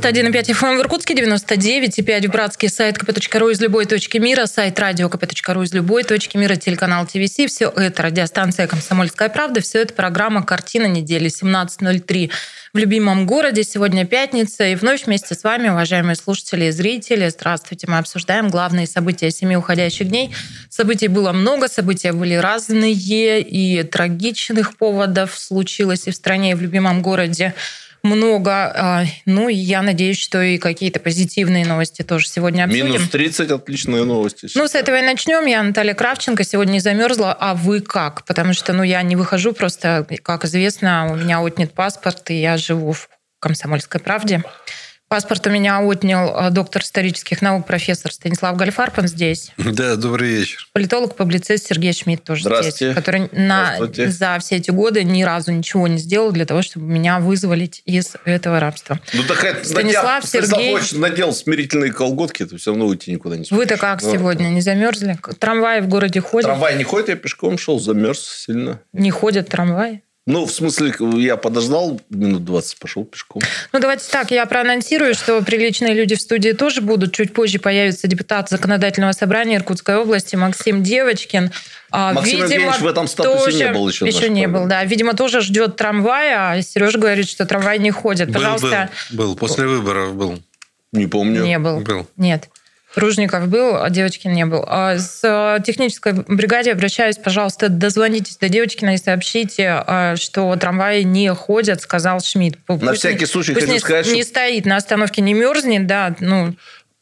[0.00, 5.08] 91,5 FM в Иркутске, 99,5 в Братске, сайт kp.ru из любой точки мира, сайт радио
[5.08, 7.36] kp.ru из любой точки мира, телеканал ТВС.
[7.46, 9.60] Все это радиостанция «Комсомольская правда».
[9.60, 12.30] Все это программа «Картина недели» 17.03
[12.74, 13.64] в любимом городе.
[13.64, 14.66] Сегодня пятница.
[14.66, 17.86] И вновь вместе с вами, уважаемые слушатели и зрители, здравствуйте.
[17.88, 20.34] Мы обсуждаем главные события семи уходящих дней.
[20.68, 22.92] Событий было много, события были разные,
[23.40, 27.54] и трагичных поводов случилось и в стране, и в любимом городе
[28.06, 28.52] много.
[28.52, 32.86] А, ну, я надеюсь, что и какие-то позитивные новости тоже сегодня обсудим.
[32.86, 34.48] Минус 30– отличные новости.
[34.54, 35.44] Ну, с этого и начнем.
[35.46, 36.44] Я Наталья Кравченко.
[36.44, 37.36] Сегодня не замерзла.
[37.38, 38.24] А вы как?
[38.24, 42.56] Потому что, ну, я не выхожу просто, как известно, у меня отнят паспорт, и я
[42.56, 43.08] живу в
[43.40, 44.42] Комсомольской правде.
[45.08, 49.52] Паспорт у меня отнял э, доктор исторических наук, профессор Станислав Гальфарб, он здесь.
[49.76, 50.66] Да, добрый вечер.
[50.72, 55.86] Политолог, публицист Сергей Шмидт тоже здесь, который на, за все эти годы ни разу ничего
[55.86, 58.98] не сделал для того, чтобы меня вызволить из этого рабства.
[59.12, 60.76] Ну так это Станислав, надел, Сергей...
[60.76, 63.64] Станислав надел смирительные колготки, то все равно уйти никуда не сможешь.
[63.64, 65.18] Вы-то как ну, сегодня, не замерзли?
[65.38, 66.46] Трамваи в городе ходят?
[66.46, 68.80] Трамвай не ходит, я пешком шел, замерз сильно.
[68.92, 70.02] Не ходят трамваи?
[70.26, 73.42] Ну, в смысле, я подождал минут 20, пошел пешком.
[73.72, 77.14] Ну, давайте так, я проанонсирую, что приличные люди в студии тоже будут.
[77.14, 81.52] Чуть позже появится депутат Законодательного собрания Иркутской области Максим Девочкин.
[81.92, 84.06] А, Максим Видимо, Евгеньевич в этом статусе тоже, не был еще.
[84.06, 84.84] Еще не был, да.
[84.84, 88.26] Видимо, тоже ждет трамвая, а Сережа говорит, что трамвай не ходит.
[88.26, 88.90] Был, Пожалуйста.
[89.10, 89.36] Был, был.
[89.36, 90.42] После выборов был.
[90.90, 91.44] Не помню.
[91.44, 91.80] Не был.
[91.80, 92.06] Был.
[92.16, 92.48] Нет.
[92.96, 94.64] Ружников был, а Девочкин не был.
[94.66, 101.02] А с э, технической бригаде обращаюсь, пожалуйста, дозвонитесь до Девочкина и сообщите, э, что трамваи
[101.02, 102.58] не ходят, сказал Шмидт.
[102.68, 106.54] На всякий случай пусть хочу не, сказать, не стоит на остановке, не мерзнет, да, ну,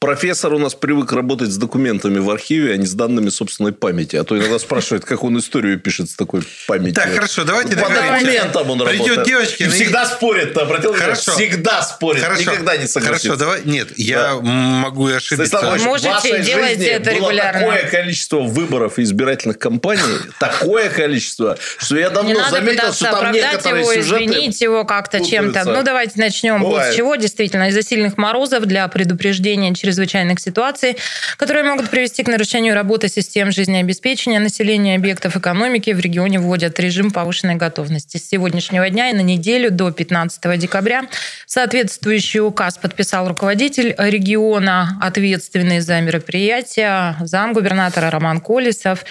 [0.05, 4.17] профессор у нас привык работать с документами в архиве, а не с данными собственной памяти.
[4.17, 6.95] А то иногда спрашивают, как он историю пишет с такой памятью.
[6.95, 9.27] Так, хорошо, давайте По документам он Придет работает.
[9.27, 9.63] девочки.
[9.63, 11.33] И всегда спорит, обратил хорошо.
[11.33, 12.43] Всегда спорит, хорошо.
[12.43, 13.29] никогда не согласится.
[13.29, 13.63] Хорошо, давай.
[13.65, 14.41] Нет, я да.
[14.43, 15.57] могу и ошибиться.
[15.57, 17.61] Станислав Можете, делайте это регулярно.
[17.61, 20.03] такое количество выборов и избирательных кампаний,
[20.39, 24.25] такое количество, что я давно заметил, что там некоторые его, сюжеты...
[24.25, 25.65] извинить его как-то чем-то.
[25.65, 27.17] Ну, давайте начнем вот с чего.
[27.17, 30.97] Действительно, из-за сильных морозов для предупреждения чрезвычайных ситуаций
[31.37, 37.11] которые могут привести к нарушению работы систем жизнеобеспечения населения объектов экономики в регионе вводят режим
[37.11, 38.17] повышенной готовности.
[38.17, 41.05] С сегодняшнего дня и на неделю до 15 декабря
[41.47, 49.05] соответствующий указ подписал руководитель региона, ответственный за мероприятие, замгубернатора Роман Колесов.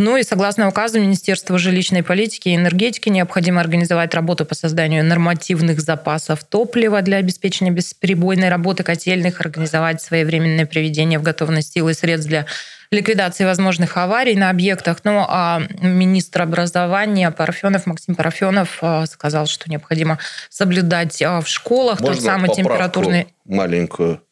[0.00, 5.80] Ну и согласно указу Министерства жилищной политики и энергетики необходимо организовать работу по созданию нормативных
[5.80, 12.28] запасов топлива для обеспечения бесперебойной работы котельных, организовать своевременное приведение в готовность сил и средств
[12.28, 12.46] для
[12.92, 14.98] ликвидации возможных аварий на объектах.
[15.02, 22.00] Ну, а министр образования Парфенов, Максим Парфенов а, сказал, что необходимо соблюдать а, в школах
[22.00, 23.26] Можно тот самый температурный...
[23.44, 24.22] маленькую?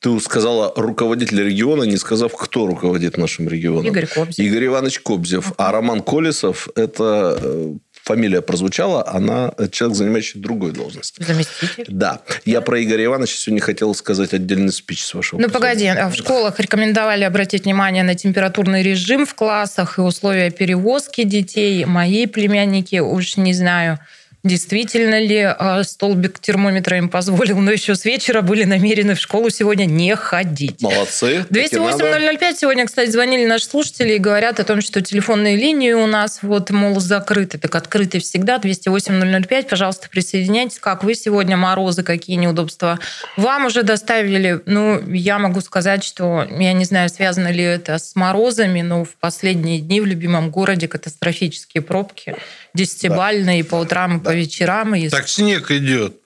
[0.00, 3.86] Ты сказала руководитель региона, не сказав, кто руководит нашим регионом.
[3.86, 4.38] Игорь Кобзев.
[4.38, 5.52] Игорь Иванович Кобзев.
[5.56, 7.74] А Роман Колесов– это э,
[8.04, 11.16] фамилия прозвучала, она человек, занимающий другой должность.
[11.24, 11.86] Заместитель?
[11.88, 12.20] Да.
[12.44, 15.86] Я про Игоря Ивановича сегодня хотел сказать отдельный спич с вашего Ну, погоди.
[15.86, 21.84] А в школах рекомендовали обратить внимание на температурный режим в классах и условия перевозки детей.
[21.86, 23.98] Мои племянники, уж не знаю,
[24.44, 29.48] действительно ли а, столбик термометра им позволил, но еще с вечера были намерены в школу
[29.48, 30.82] сегодня не ходить.
[30.82, 31.46] Молодцы.
[31.50, 36.40] 208-005 сегодня, кстати, звонили наши слушатели и говорят о том, что телефонные линии у нас
[36.42, 37.58] вот, мол, закрыты.
[37.58, 38.58] Так открыты всегда.
[38.58, 40.78] 208-005, пожалуйста, присоединяйтесь.
[40.78, 42.98] Как вы сегодня, морозы, какие неудобства
[43.38, 44.60] вам уже доставили?
[44.66, 49.14] Ну, я могу сказать, что, я не знаю, связано ли это с морозами, но в
[49.16, 52.36] последние дни в любимом городе катастрофические пробки
[52.74, 53.70] десятибальные да.
[53.70, 54.30] по утрам и да.
[54.30, 54.94] по вечерам.
[54.94, 55.08] И...
[55.08, 56.20] Так снег идет.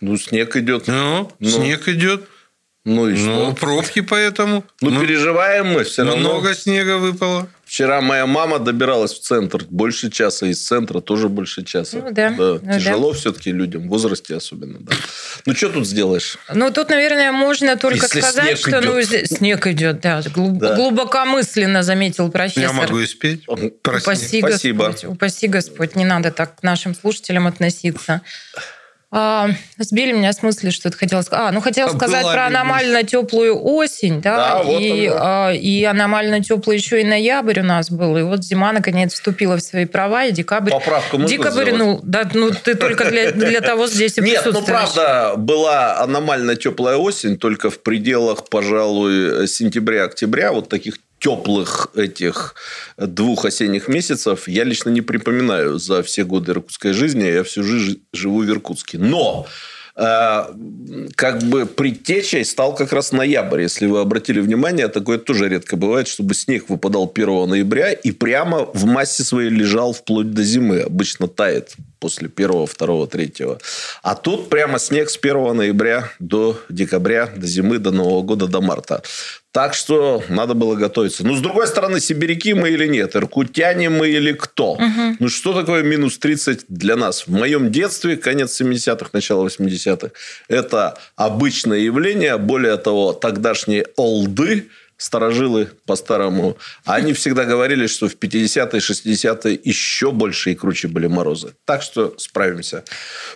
[0.00, 0.86] Ну, снег идет.
[0.86, 1.48] Ну, Но...
[1.48, 2.28] снег идет.
[2.90, 3.26] Ну и что?
[3.26, 4.64] Ну, пробки поэтому.
[4.80, 5.06] Ну, мы...
[5.06, 6.16] переживаем мы все равно.
[6.16, 7.48] Много снега выпало.
[7.64, 11.98] Вчера моя мама добиралась в центр больше часа, из центра тоже больше часа.
[11.98, 12.30] Ну, да.
[12.30, 12.58] да.
[12.60, 13.18] Ну, Тяжело да.
[13.18, 14.78] все-таки людям, в возрасте особенно.
[14.80, 14.92] Да.
[15.46, 16.36] Ну, что тут сделаешь?
[16.52, 19.30] Ну, тут, наверное, можно только Если сказать, что ну, идет.
[19.30, 20.20] Ну, снег идет, да.
[20.34, 20.58] Глуб...
[20.58, 20.74] да.
[20.74, 22.62] Глубокомысленно заметил профессор.
[22.64, 23.44] Я могу и спеть.
[23.46, 24.86] Упаси Спасибо.
[24.86, 28.22] Господь, упаси Господь, не надо так к нашим слушателям относиться.
[29.12, 31.48] А, сбили меня с мысли, что ты хотела сказать.
[31.48, 35.82] А, ну хотела а сказать про аномально теплую осень, да, да и, вот а, и
[35.82, 39.84] аномально теплый еще и ноябрь у нас был, и вот зима наконец вступила в свои
[39.84, 40.70] права, и декабрь.
[40.70, 41.78] Поправку можно Декабрь, сделать?
[41.78, 46.54] ну, да, ну ты только для, для того здесь и Нет, ну правда, была аномально
[46.54, 52.54] теплая осень, только в пределах, пожалуй, сентября-октября, вот таких теплых этих
[52.96, 57.24] двух осенних месяцев я лично не припоминаю за все годы иркутской жизни.
[57.24, 58.98] Я всю жизнь живу в Иркутске.
[58.98, 59.46] Но
[59.96, 60.46] Э,
[61.16, 63.62] как бы предтечей стал как раз ноябрь.
[63.62, 68.64] Если вы обратили внимание, такое тоже редко бывает, чтобы снег выпадал 1 ноября и прямо
[68.72, 70.80] в массе своей лежал вплоть до зимы.
[70.80, 73.34] Обычно тает после 1, 2, 3.
[74.02, 78.60] А тут прямо снег с 1 ноября до декабря, до зимы, до Нового года, до
[78.62, 79.02] марта.
[79.52, 81.26] Так что надо было готовиться.
[81.26, 83.16] Ну, с другой стороны, сибиряки мы или нет?
[83.16, 84.72] Иркутяне мы или кто?
[84.72, 85.16] Угу.
[85.18, 87.26] Ну, что такое минус 30 для нас?
[87.26, 90.10] В моем детстве, конец 70-х, начало 80-х,
[90.46, 92.38] это обычное явление.
[92.38, 94.68] Более того, тогдашние олды
[95.00, 101.54] старожилы по-старому, они всегда говорили, что в 50-е, 60-е еще больше и круче были морозы.
[101.64, 102.84] Так что справимся.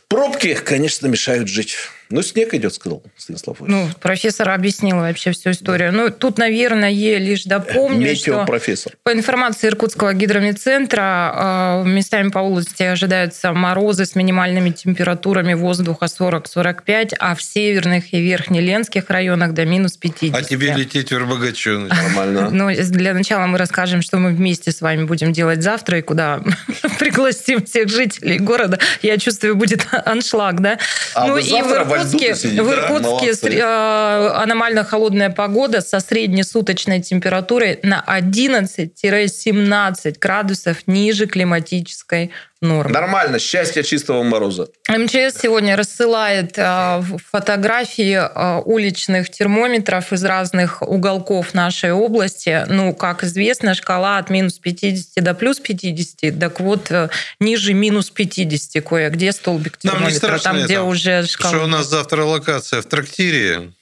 [0.09, 1.77] Пробки, конечно, мешают жить.
[2.11, 5.93] Ну, снег идет, сказал Станислав Ну, профессор объяснил вообще всю историю.
[5.93, 8.93] Ну, тут, наверное, лишь дополню, что профессор.
[9.03, 17.15] по информации Иркутского гидромедцентра, а, местами по области ожидаются морозы с минимальными температурами воздуха 40-45,
[17.19, 20.35] а в северных и верхнеленских районах до минус 50.
[20.35, 22.51] А тебе лететь в Рыбогачу нормально.
[22.51, 26.43] Ну, для начала мы расскажем, что мы вместе с вами будем делать завтра и куда
[26.99, 28.79] пригласим всех жителей города.
[29.03, 30.79] Я чувствую, будет аншлаг, да?
[31.15, 37.79] А ну, и завтра Иркутске, в Иркутске да, аномально холодная погода со средней суточной температурой
[37.82, 42.32] на 11-17 градусов ниже климатической
[42.65, 42.93] нормы.
[42.93, 44.69] Нормально, счастье чистого мороза.
[44.89, 52.65] МЧС сегодня рассылает э, фотографии э, уличных термометров из разных уголков нашей области.
[52.69, 56.39] Ну, как известно, шкала от минус 50 до плюс 50.
[56.39, 57.09] Так вот, э,
[57.39, 60.39] ниже минус 50 кое-где столбик термометра.
[60.39, 61.55] Там, где это, уже шкала.
[61.55, 63.73] Что у нас завтра локация в трактире.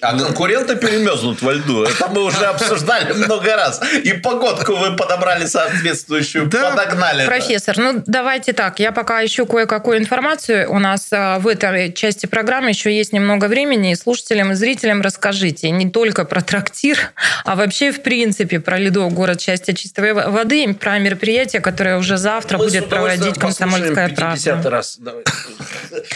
[0.00, 1.84] А конкуренты перемезнут во льду.
[1.84, 3.80] Это мы уже обсуждали много раз.
[4.02, 6.70] И погодку вы подобрали соответствующую, да.
[6.70, 7.26] подогнали.
[7.26, 8.78] Профессор, ну давайте так.
[8.78, 10.72] Я пока ищу кое-какую информацию.
[10.72, 13.92] У нас а, в этой части программы еще есть немного времени.
[13.92, 17.12] И слушателям и зрителям расскажите не только про трактир,
[17.44, 22.56] а вообще в принципе про ледовый город счастья чистой воды, про мероприятие, которое уже завтра
[22.58, 24.70] мы будет проводить «Комсомольская правда».
[24.70, 24.98] раз.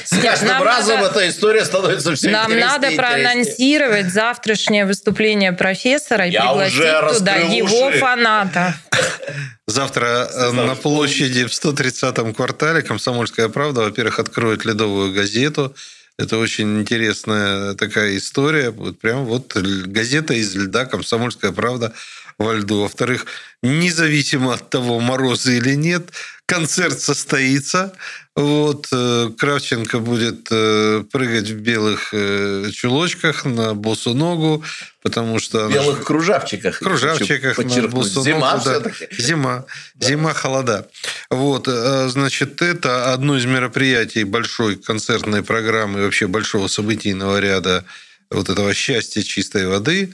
[0.04, 6.32] С каждым разом эта история становится все Нам надо про анонсировать завтрашнее выступление профессора и
[6.32, 8.74] Я пригласить туда его фаната.
[9.66, 15.74] Завтра э, на площади в 130-м квартале «Комсомольская правда», во-первых, откроет ледовую газету.
[16.18, 18.70] Это очень интересная такая история.
[18.70, 21.92] Вот прям вот газета из льда «Комсомольская правда»
[22.38, 22.82] во льду.
[22.82, 23.26] Во-вторых,
[23.62, 26.10] независимо от того, морозы или нет,
[26.46, 27.92] концерт состоится.
[28.34, 34.62] Вот э, Кравченко будет э, прыгать в белых э, чулочках на босу ногу,
[35.02, 35.68] потому что...
[35.68, 36.78] В белых кружавчиках.
[36.78, 38.64] Кружавчиках на босу Зима ногу.
[38.64, 38.82] Да.
[39.18, 39.64] Зима.
[39.94, 40.06] Да.
[40.06, 40.86] Зима, холода.
[41.30, 47.84] Вот, значит, это одно из мероприятий большой концертной программы, вообще большого событийного ряда
[48.30, 50.12] вот этого счастья чистой воды.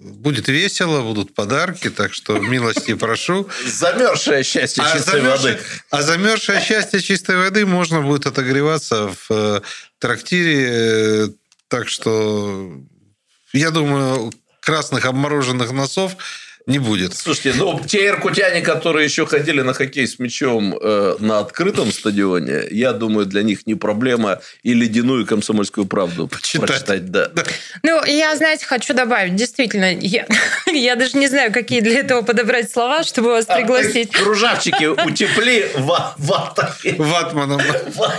[0.00, 3.48] Будет весело, будут подарки, так что милости прошу.
[3.66, 5.64] Замерзшее счастье а чистой замерзшее, воды.
[5.90, 9.60] А замерзшее счастье чистой воды можно будет отогреваться в э,
[9.98, 11.32] трактире.
[11.66, 12.80] Так что
[13.52, 16.16] я думаю, красных обмороженных носов
[16.68, 17.14] не будет.
[17.16, 22.64] Слушайте, ну, те иркутяне, которые еще ходили на хоккей с мячом э, на открытом стадионе,
[22.70, 26.68] я думаю, для них не проблема и ледяную комсомольскую правду Почитать.
[26.68, 27.10] прочитать.
[27.10, 27.28] Да.
[27.28, 27.44] да.
[27.82, 30.26] Ну, я, знаете, хочу добавить, действительно, я,
[30.66, 34.12] я даже не знаю, какие для этого подобрать слова, чтобы вас а, пригласить.
[34.12, 36.96] Кружавчики утепли ватами.
[36.98, 37.62] Ватманом.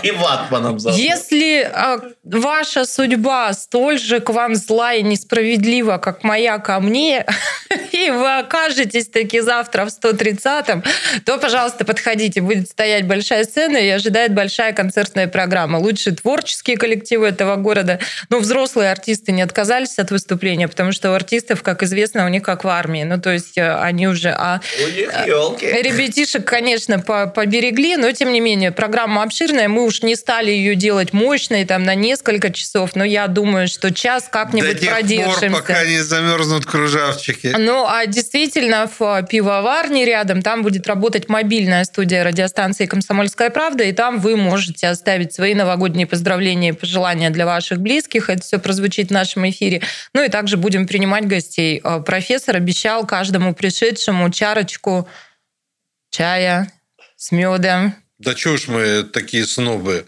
[0.01, 0.77] И ватманом.
[0.77, 7.27] Если а, ваша судьба столь же к вам зла и несправедлива, как моя ко мне,
[7.91, 10.83] и вы окажетесь таки завтра в 130-м,
[11.25, 12.41] то, пожалуйста, подходите.
[12.41, 15.77] Будет стоять большая сцена и ожидает большая концертная программа.
[15.77, 17.99] Лучшие творческие коллективы этого города.
[18.29, 22.43] Но взрослые артисты не отказались от выступления, потому что у артистов, как известно, у них
[22.43, 23.03] как в армии.
[23.03, 24.29] Ну, то есть э, они уже...
[24.29, 24.61] А.
[24.79, 29.67] Э, ребятишек, конечно, поберегли, но, тем не менее, программа обширная.
[29.67, 33.93] Мы уж не стали ее делать мощной, там, на несколько часов, но я думаю, что
[33.93, 35.49] час как-нибудь До тех продержимся.
[35.49, 37.55] Пор, пока не замерзнут кружавчики.
[37.57, 43.91] Ну, а действительно в пивоварне рядом, там будет работать мобильная студия радиостанции «Комсомольская правда», и
[43.91, 48.29] там вы можете оставить свои новогодние поздравления и пожелания для ваших близких.
[48.29, 49.81] Это все прозвучит в нашем эфире.
[50.13, 51.81] Ну и также будем принимать гостей.
[51.83, 55.07] А, профессор обещал каждому пришедшему чарочку
[56.11, 56.71] чая
[57.15, 57.95] с медом.
[58.19, 60.05] Да чего ж мы такие снобы?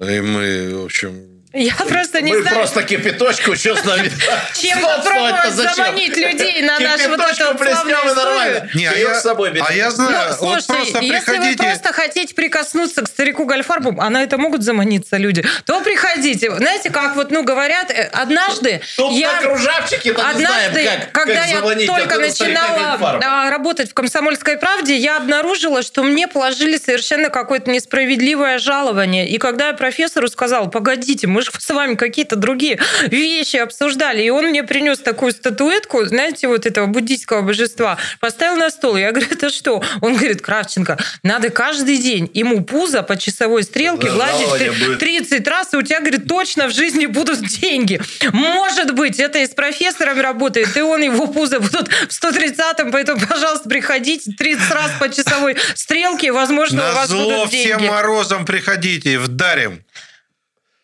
[0.00, 2.58] И мы, в общем, Я просто не Мы знаю.
[2.58, 4.08] просто кипяточку, что с нами?
[4.54, 8.70] Чем попробовать заманить людей на нашу вот эту славную историю?
[8.74, 11.92] Не, а я, с собой а я Ну, знаю, вот слушайте, просто если вы просто
[11.92, 16.54] хотите прикоснуться к старику Гольфарбу, а на это могут заманиться люди, то приходите.
[16.54, 19.32] Знаете, как вот, ну, говорят, э, однажды Тут я...
[19.32, 26.04] на кружавчике Однажды, когда я только начинала а, работать в «Комсомольской правде», я обнаружила, что
[26.04, 29.28] мне положили совершенно какое-то несправедливое жалование.
[29.28, 34.30] И когда я профессору сказала, погодите, мы же с вами какие-то другие вещи обсуждали, и
[34.30, 38.96] он мне принес такую статуэтку, знаете, вот этого буддийского божества, поставил на стол.
[38.96, 39.82] Я говорю, это что?
[40.00, 44.98] Он говорит, Кравченко, надо каждый день ему пузо по часовой стрелке Да, гладить жалование будет.
[44.98, 48.00] 30 раз, и у тебя, говорит, точно в жизни будут деньги.
[48.32, 53.20] Может быть, это и с профессором работает, и он его пузо будут в 130-м, поэтому,
[53.26, 57.90] пожалуйста, приходите 30 раз по часовой стрелке, возможно, у На вас зло будут всем деньги.
[57.90, 59.82] морозом приходите, вдарим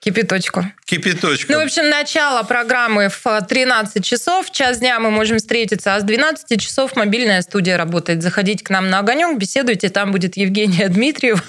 [0.06, 0.64] Кипяточку.
[0.84, 1.56] кипяточком.
[1.56, 4.46] Ну, в общем, начало программы в 13 часов.
[4.46, 8.22] В час дня мы можем встретиться, а с 12 часов мобильная студия работает.
[8.22, 11.42] Заходите к нам на огонек, беседуйте, там будет Евгения Дмитриева.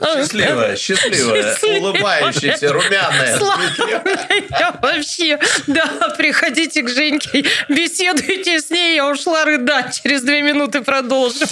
[0.00, 1.80] Счастливая, счастливая, Счастливая.
[1.80, 3.36] улыбающаяся, румяная.
[3.36, 5.40] Славная вообще.
[5.66, 8.94] Да, приходите к Женьке, беседуйте с ней.
[8.94, 10.00] Я ушла рыдать.
[10.04, 11.48] Через две минуты продолжим.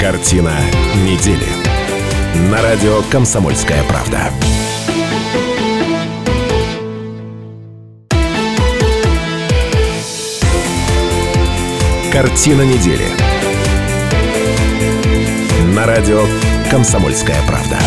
[0.00, 0.54] Картина
[0.94, 1.48] недели.
[2.48, 4.30] На радио «Комсомольская правда».
[12.12, 13.04] Картина недели.
[15.74, 16.24] На радио
[16.70, 17.78] «Комсомольская правда».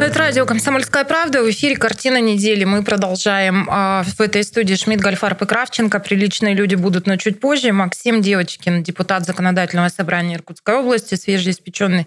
[0.00, 1.42] Это радио «Комсомольская правда».
[1.42, 2.62] В эфире «Картина недели».
[2.62, 5.98] Мы продолжаем а, в этой студии Шмидт, Гольфарб и Кравченко.
[5.98, 7.72] Приличные люди будут, но чуть позже.
[7.72, 12.06] Максим Девочкин, депутат Законодательного собрания Иркутской области, свежеиспеченный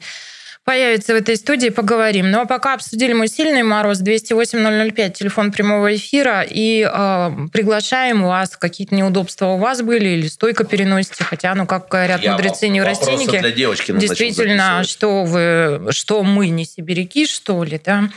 [0.63, 2.29] появится в этой студии, поговорим.
[2.29, 8.55] Ну а пока обсудили мы сильный мороз, 208-005, телефон прямого эфира, и э, приглашаем вас,
[8.57, 13.39] какие-то неудобства у вас были, или стойко переносите, хотя, ну, как говорят Я мудрецы неврастенники,
[13.39, 18.09] для девочки действительно, что вы, что мы не сибиряки, что ли, да?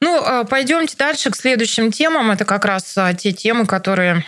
[0.00, 2.30] Ну, э, пойдемте дальше к следующим темам.
[2.30, 4.24] Это как раз а, те темы, которые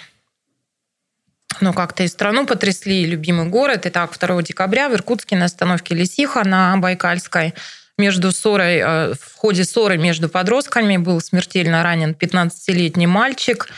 [1.60, 3.86] ну, как-то и страну потрясли, любимый город.
[3.86, 7.54] Итак, 2 декабря в Иркутске на остановке Лисиха на Байкальской
[7.98, 13.68] между ссорой, э, в ходе ссоры между подростками был смертельно ранен 15-летний мальчик.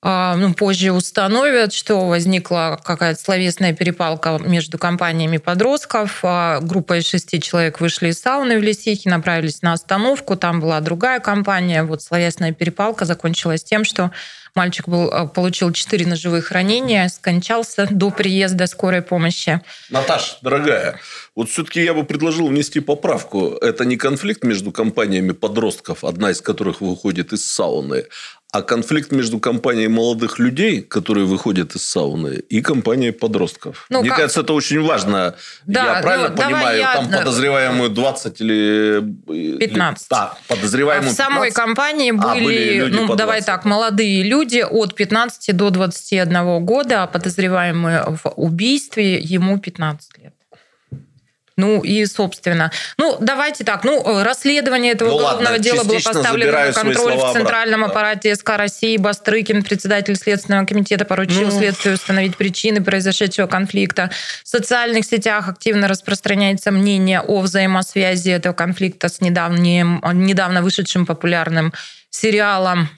[0.00, 6.20] А, Ну, позже установят, что возникла какая-то словесная перепалка между компаниями подростков.
[6.22, 10.36] А, Группа из шести человек вышли из сауны в Лисихе, направились на остановку.
[10.36, 11.82] Там была другая компания.
[11.82, 14.12] Вот словесная перепалка закончилась тем, что
[14.58, 19.60] мальчик был, а, получил четыре ножевых ранения, скончался до приезда скорой помощи.
[19.88, 20.98] Наташ, дорогая,
[21.36, 23.50] вот все-таки я бы предложил внести поправку.
[23.60, 28.06] Это не конфликт между компаниями подростков, одна из которых выходит из сауны,
[28.50, 33.84] а конфликт между компанией молодых людей, которые выходят из сауны, и компанией подростков.
[33.90, 35.34] Ну, Мне как- кажется, это очень важно.
[35.66, 39.00] Да, я правильно ну, понимаю, я- там подозреваемую 20 или...
[39.58, 40.06] 15.
[40.08, 41.54] Да, А подозреваемую в самой 15.
[41.54, 43.46] компании А, были, были люди ну, давай 20.
[43.46, 50.34] так, молодые люди от 15 до 21 года, а подозреваемые в убийстве ему 15 лет.
[51.58, 56.52] Ну и, собственно, ну давайте так, ну расследование этого Ну, уголовного ладно, дела было поставлено
[56.52, 58.96] на контроль в Центральном обратно, аппарате СК России.
[58.96, 61.58] Бастрыкин, председатель Следственного комитета, поручил Ну.
[61.58, 64.08] следствию установить причины произошедшего конфликта.
[64.44, 71.72] В социальных сетях активно распространяется мнение о взаимосвязи этого конфликта с недавним, недавно вышедшим популярным
[72.10, 72.88] сериалом.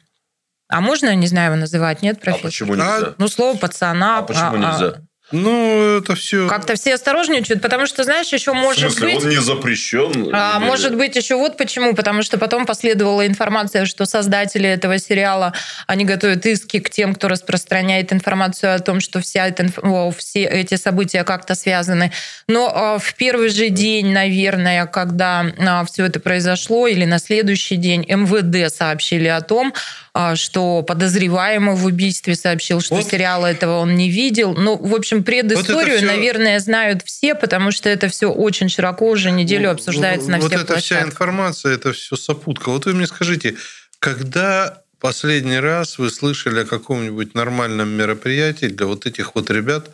[0.71, 2.01] А можно, я не знаю, его называть?
[2.03, 2.45] Нет, А профессор?
[2.45, 3.15] почему нельзя?
[3.19, 4.19] Ну, слово пацана.
[4.19, 4.95] А почему а, а, нельзя?
[5.33, 6.49] Ну, это все...
[6.49, 9.25] Как-то все осторожничают, потому что, знаешь, еще В может смысле, быть...
[9.25, 10.29] он не запрещен?
[10.33, 11.95] А, Или- может быть, еще вот почему.
[11.95, 15.53] Потому что потом последовала информация, что создатели этого сериала,
[15.87, 20.11] они готовят иски к тем, кто распространяет информацию о том, что вся эта, инф- о,
[20.11, 22.11] все эти события как-то связаны.
[22.49, 25.47] Но а, в первый же день, наверное, когда
[25.89, 29.73] все это произошло, или на следующий день МВД сообщили о том,
[30.10, 33.07] а, что подозреваемый в убийстве сообщил, что Вот.
[33.09, 34.55] сериала этого он не видел.
[34.55, 39.31] Ну, в общем, предысторию, всё- наверное, знают все, потому что это все очень широко уже
[39.31, 41.13] неделю Ну, обсуждается на вот всех эта вся площадках.
[41.13, 42.71] информация, это все сопутка.
[42.71, 43.55] Вот вы мне скажите,
[44.01, 49.91] когда последний раз вы слышали о каком-нибудь нормальном мероприятии для вот этих вот ребят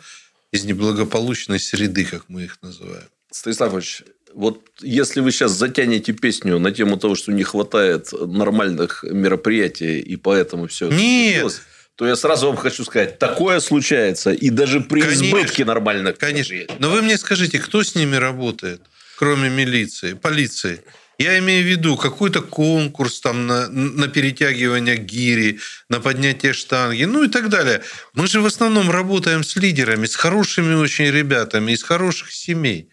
[0.51, 3.03] из неблагополучной среды, как мы их называем?
[3.31, 4.03] Станислав Ильич,
[4.37, 10.15] вот если вы сейчас затянете песню на тему того, что не хватает нормальных мероприятий, и
[10.15, 11.59] поэтому все Нет.
[11.95, 15.25] то я сразу вам хочу сказать, такое случается, и даже при Конечно.
[15.25, 16.55] избытке нормальных Конечно.
[16.77, 18.81] Но вы мне скажите, кто с ними работает,
[19.17, 20.81] кроме милиции, полиции?
[21.17, 27.23] Я имею в виду какой-то конкурс там на, на перетягивание гири, на поднятие штанги, ну
[27.23, 27.81] и так далее.
[28.13, 32.91] Мы же в основном работаем с лидерами, с хорошими очень ребятами, из хороших семей.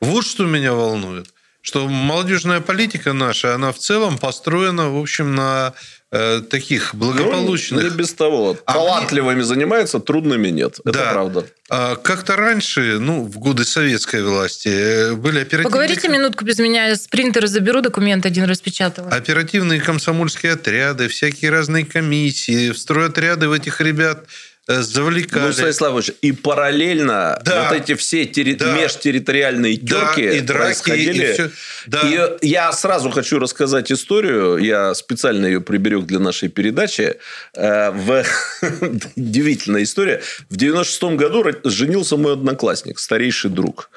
[0.00, 1.28] Вот что меня волнует
[1.68, 5.74] что молодежная политика наша, она в целом построена, в общем, на
[6.10, 7.82] э, таких благополучных...
[7.82, 8.56] Ну, не без того.
[8.64, 9.44] А Талантливыми мне...
[9.44, 10.78] занимаются, трудными нет.
[10.86, 11.12] Это да.
[11.12, 11.46] правда.
[11.68, 15.64] А как-то раньше, ну, в годы советской власти, э, были оперативные...
[15.64, 19.12] Поговорите минутку без меня, я с принтера заберу документ, один распечатываю.
[19.12, 24.24] Оперативные комсомольские отряды, всякие разные комиссии, стройотряды в этих ребят
[24.68, 25.46] завлекали.
[25.46, 27.64] Ну, Станислав и параллельно да.
[27.64, 28.54] вот эти все терри...
[28.54, 28.72] да.
[28.72, 31.26] межтерриториальные терки да, и драки, происходили.
[31.26, 31.50] И, все.
[31.86, 32.00] Да.
[32.02, 37.16] и я сразу хочу рассказать историю, я специально ее приберег для нашей передачи.
[37.54, 38.24] Э, в...
[39.16, 40.20] Удивительная история.
[40.50, 43.90] В 96-м году женился мой одноклассник, старейший друг.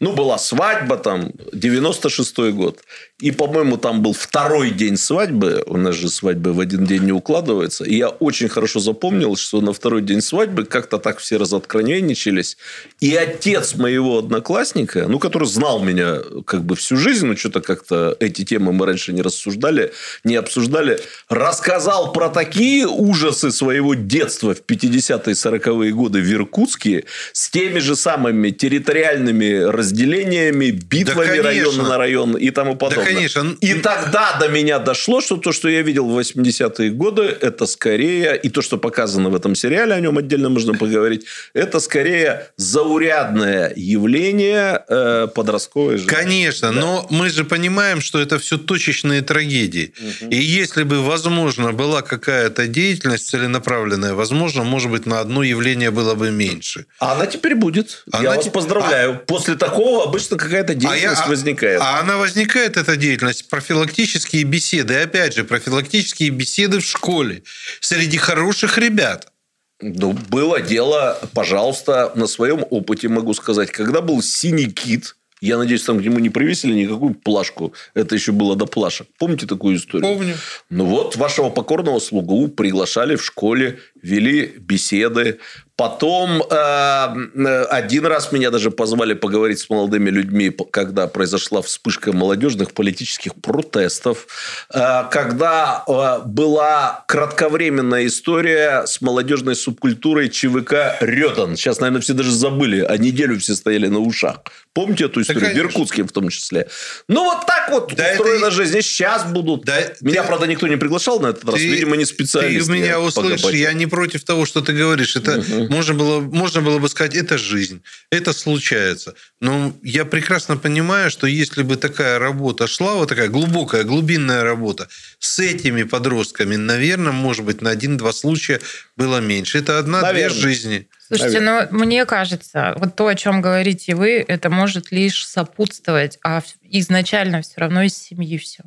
[0.00, 2.80] Ну, была свадьба там, 96-й год.
[3.20, 5.62] И, по-моему, там был второй день свадьбы.
[5.66, 7.84] У нас же свадьбы в один день не укладывается.
[7.84, 12.56] И я очень хорошо запомнил, что на второй день свадьбы как-то так все разоткровенничались.
[12.98, 18.16] И отец моего одноклассника, ну, который знал меня как бы всю жизнь, но что-то как-то
[18.18, 19.92] эти темы мы раньше не рассуждали,
[20.24, 27.48] не обсуждали, рассказал про такие ужасы своего детства в 50-е 40-е годы в Иркутске с
[27.48, 33.03] теми же самыми территориальными разделениями, битвами да, района на район и тому подобное.
[33.04, 33.56] Конечно.
[33.60, 38.36] И тогда до меня дошло, что то, что я видел в 80-е годы, это скорее,
[38.36, 43.72] и то, что показано в этом сериале, о нем отдельно можно поговорить, это скорее заурядное
[43.76, 46.08] явление э, подростковой жизни.
[46.08, 46.80] Конечно, да.
[46.80, 49.92] но мы же понимаем, что это все точечные трагедии.
[49.98, 50.30] Угу.
[50.30, 56.14] И если бы, возможно, была какая-то деятельность целенаправленная, возможно, может быть, на одно явление было
[56.14, 56.86] бы меньше.
[56.98, 58.04] А она теперь будет.
[58.12, 59.12] Она я вас поздравляю.
[59.12, 59.14] А...
[59.14, 61.80] После такого обычно какая-то деятельность а я, возникает.
[61.80, 64.94] А, а она возникает, эта деятельность, профилактические беседы.
[64.94, 67.42] И опять же, профилактические беседы в школе
[67.80, 69.32] среди хороших ребят.
[69.80, 73.70] Ну, было дело, пожалуйста, на своем опыте могу сказать.
[73.70, 77.74] Когда был синий кит, я надеюсь, там к нему не привесили никакую плашку.
[77.94, 79.08] Это еще было до плашек.
[79.18, 80.16] Помните такую историю?
[80.16, 80.36] Помню.
[80.70, 85.40] Ну вот, вашего покорного слугу приглашали в школе, вели беседы,
[85.76, 92.74] Потом э, один раз меня даже позвали поговорить с молодыми людьми, когда произошла вспышка молодежных
[92.74, 94.28] политических протестов,
[94.72, 101.56] э, когда э, была кратковременная история с молодежной субкультурой ЧВК Рёдан.
[101.56, 104.42] Сейчас, наверное, все даже забыли, а неделю все стояли на ушах.
[104.74, 105.42] Помните эту историю?
[105.42, 106.68] Да, в Иркутске в том числе.
[107.08, 108.50] Ну, вот так вот да устроена это...
[108.52, 108.80] жизнь.
[108.80, 109.64] Сейчас будут.
[109.64, 110.28] Да, меня, ты...
[110.28, 111.54] правда, никто не приглашал на этот раз.
[111.54, 111.66] Ты...
[111.66, 112.66] Видимо, не специалист.
[112.66, 113.52] Ты меня услышишь.
[113.52, 115.16] Я не против того, что ты говоришь.
[115.16, 119.14] Это угу можно было, можно было бы сказать, это жизнь, это случается.
[119.40, 124.88] Но я прекрасно понимаю, что если бы такая работа шла, вот такая глубокая, глубинная работа
[125.18, 128.60] с этими подростками, наверное, может быть, на один-два случая
[128.96, 129.58] было меньше.
[129.58, 130.88] Это одна-две жизни.
[131.06, 131.68] Слушайте, Наверное.
[131.70, 137.42] ну мне кажется, вот то, о чем говорите вы, это может лишь сопутствовать, а изначально
[137.42, 138.62] все равно из семьи все.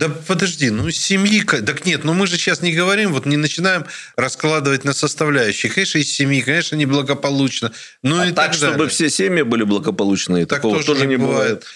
[0.00, 1.44] Да подожди, ну семьи...
[1.44, 3.84] Так нет, ну мы же сейчас не говорим, вот не начинаем
[4.16, 5.70] раскладывать на составляющие.
[5.70, 7.70] Конечно, из семьи, конечно, неблагополучно.
[8.02, 11.16] Ну а и так, так чтобы все семьи были благополучные, так такого тоже, тоже не
[11.16, 11.66] бывает.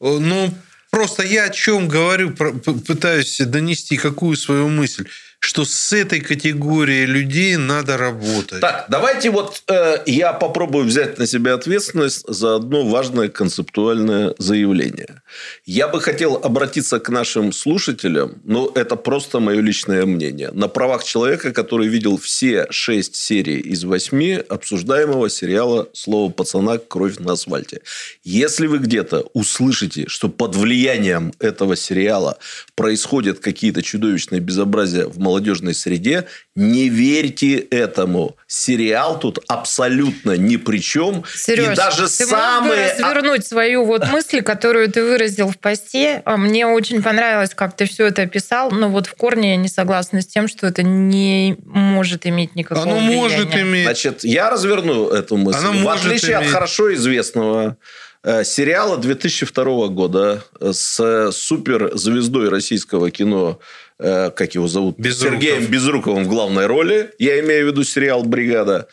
[0.00, 0.24] бывает.
[0.24, 0.52] Ну,
[0.90, 5.06] просто я о чем говорю, пытаюсь донести какую свою мысль
[5.40, 8.60] что с этой категорией людей надо работать.
[8.60, 15.22] Так, давайте вот э, я попробую взять на себя ответственность за одно важное концептуальное заявление.
[15.64, 21.04] Я бы хотел обратиться к нашим слушателям, но это просто мое личное мнение, на правах
[21.04, 26.78] человека, который видел все шесть серий из восьми обсуждаемого сериала «Слово пацана.
[26.78, 27.82] Кровь на асфальте».
[28.24, 32.38] Если вы где-то услышите, что под влиянием этого сериала
[32.74, 36.24] происходят какие-то чудовищные безобразия в молодежной среде,
[36.56, 38.36] не верьте этому.
[38.46, 41.22] Сериал тут абсолютно ни при чем.
[41.34, 42.60] Сереж, и даже ты самые...
[42.60, 46.22] мог бы развернуть свою вот мысль, которую ты выразил в посте.
[46.24, 49.68] А мне очень понравилось, как ты все это описал, но вот в корне я не
[49.68, 53.16] согласна с тем, что это не может иметь никакого Оно влияния.
[53.16, 53.84] может иметь.
[53.84, 55.58] Значит, я разверну эту мысль.
[55.58, 56.46] Оно в отличие иметь.
[56.46, 57.76] от хорошо известного
[58.24, 63.60] э, сериала 2002 года с суперзвездой российского кино
[63.98, 64.98] Э, как его зовут?
[64.98, 65.40] Безруков.
[65.40, 67.10] Сергеем Безруковым в главной роли.
[67.18, 68.88] Я имею в виду сериал «Бригада».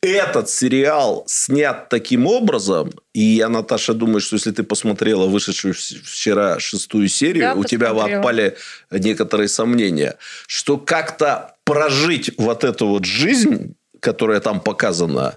[0.00, 6.60] Этот сериал снят таким образом, и я, Наташа, думаю, что если ты посмотрела вышедшую вчера
[6.60, 8.56] шестую серию, да, у тебя отпали
[8.92, 10.16] некоторые сомнения,
[10.46, 15.36] что как-то прожить вот эту вот жизнь, которая там показана,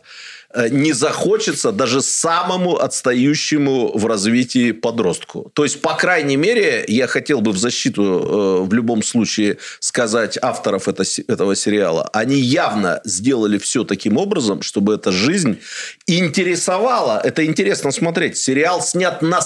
[0.69, 5.51] не захочется даже самому отстающему в развитии подростку.
[5.53, 10.37] То есть, по крайней мере, я хотел бы в защиту э, в любом случае сказать
[10.41, 12.09] авторов это, этого сериала.
[12.13, 15.59] Они явно сделали все таким образом, чтобы эта жизнь
[16.07, 17.21] интересовала.
[17.23, 18.37] Это интересно смотреть.
[18.37, 19.41] Сериал снят на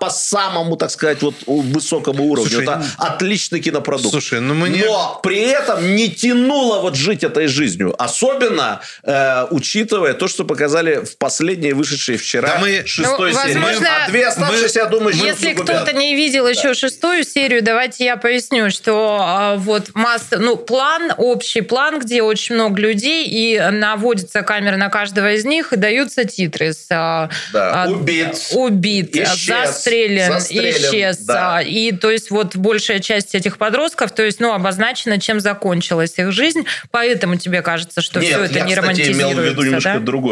[0.00, 2.50] по самому, так сказать, вот высокому уровню.
[2.50, 4.10] Слушай, это отличный кинопродукт.
[4.10, 4.84] Слушай, ну мне...
[4.86, 7.94] Но при этом не тянуло вот жить этой жизнью.
[7.98, 12.86] Особенно э, учитывая то, что показали в последней вышедшей вчера да мы...
[12.86, 13.54] шестой ну, серии.
[13.54, 14.84] Возможно, а две оставшиеся, мы...
[14.84, 19.94] я думаю, Если кто-то не видел еще шестую серию, давайте я поясню, что э, вот
[19.94, 25.44] масса, ну, план, общий план, где очень много людей, и наводится камера на каждого из
[25.44, 26.86] них, и даются титры с...
[26.90, 27.86] Э, да.
[27.86, 28.48] э, убит.
[28.52, 31.18] Убит, исчез, застрелен, застрелен, исчез.
[31.18, 31.62] Да.
[31.62, 36.32] И то есть вот большая часть этих подростков, то есть, ну, обозначено, чем закончилась их
[36.32, 39.32] жизнь, поэтому тебе кажется, что Нет, все это я, не кстати, романтизируется.
[39.32, 39.98] имел в виду немножко да?
[39.98, 40.27] другое.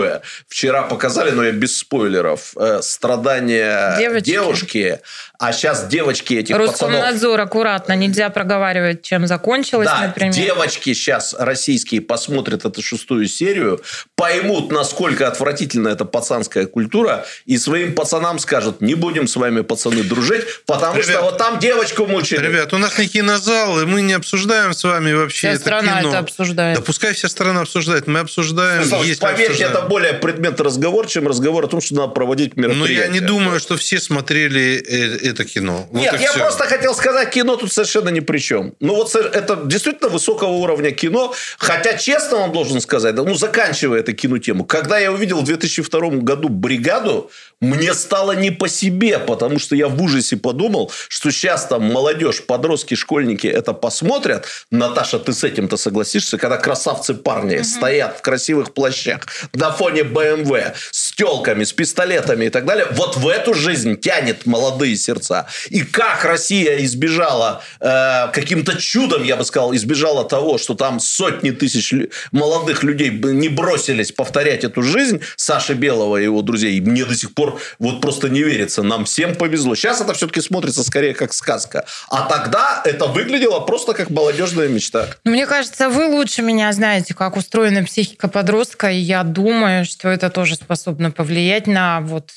[0.48, 4.30] Вчера показали, но я без спойлеров, э, страдания девочки.
[4.30, 5.00] девушки,
[5.38, 7.46] а сейчас девочки этих Роскомнадзор, пацанов...
[7.46, 10.32] аккуратно, нельзя проговаривать, чем закончилось, да, например.
[10.32, 13.82] девочки сейчас российские посмотрят эту шестую серию,
[14.14, 20.02] поймут, насколько отвратительна эта пацанская культура, и своим пацанам скажут, не будем с вами, пацаны,
[20.02, 22.44] дружить, потому Ребят, что вот там девочку мучили.
[22.46, 25.98] Ребят, у нас не кинозал, и мы не обсуждаем с вами вообще вся это страна
[26.00, 26.08] кино.
[26.10, 26.78] это обсуждает.
[26.78, 29.72] Да пускай вся страна обсуждает, мы обсуждаем, Слушай, есть Поверьте, обсуждаем.
[29.72, 32.94] это более предмет разговора, чем разговор о том, что надо проводить мероприятия.
[32.94, 35.86] Но я не думаю, что все смотрели э, это кино.
[35.90, 36.40] Вот Нет, я все.
[36.40, 38.74] просто хотел сказать, кино тут совершенно ни при чем.
[38.80, 44.12] Ну вот это действительно высокого уровня кино, хотя честно вам должен сказать, ну заканчивая эту
[44.12, 49.74] кинотему, когда я увидел в 2002 году «Бригаду», мне стало не по себе, потому что
[49.74, 54.46] я в ужасе подумал, что сейчас там молодежь, подростки, школьники это посмотрят.
[54.70, 57.64] Наташа, ты с этим-то согласишься, когда красавцы-парни угу.
[57.64, 62.86] стоят в красивых плащах на фоне БМВ с телками, с пистолетами и так далее.
[62.92, 65.46] Вот в эту жизнь тянет молодые сердца.
[65.70, 71.50] И как Россия избежала, э, каким-то чудом, я бы сказал, избежала того, что там сотни
[71.50, 71.94] тысяч
[72.32, 76.80] молодых людей не бросились повторять эту жизнь Саши Белого и его друзей.
[76.80, 78.82] Мне до сих пор вот просто не верится.
[78.82, 79.74] Нам всем повезло.
[79.74, 81.84] Сейчас это все-таки смотрится скорее как сказка.
[82.08, 85.08] А тогда это выглядело просто как молодежная мечта.
[85.24, 88.90] Мне кажется, вы лучше меня знаете, как устроена психика подростка.
[88.90, 92.32] И я думаю, что это тоже способно повлиять на вот...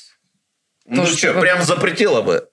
[0.86, 2.48] Ну то, что, прям запретила бы.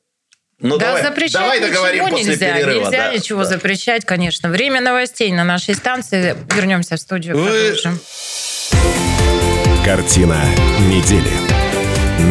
[0.60, 2.54] Ну, да, давай, запрещать давай ничего после нельзя.
[2.54, 3.46] Перерыва, нельзя да, ничего да.
[3.46, 4.50] запрещать, конечно.
[4.50, 6.36] Время новостей на нашей станции.
[6.56, 7.46] Вернемся в студию, Вы...
[7.46, 8.00] продолжим.
[9.86, 10.44] Картина
[10.90, 11.32] недели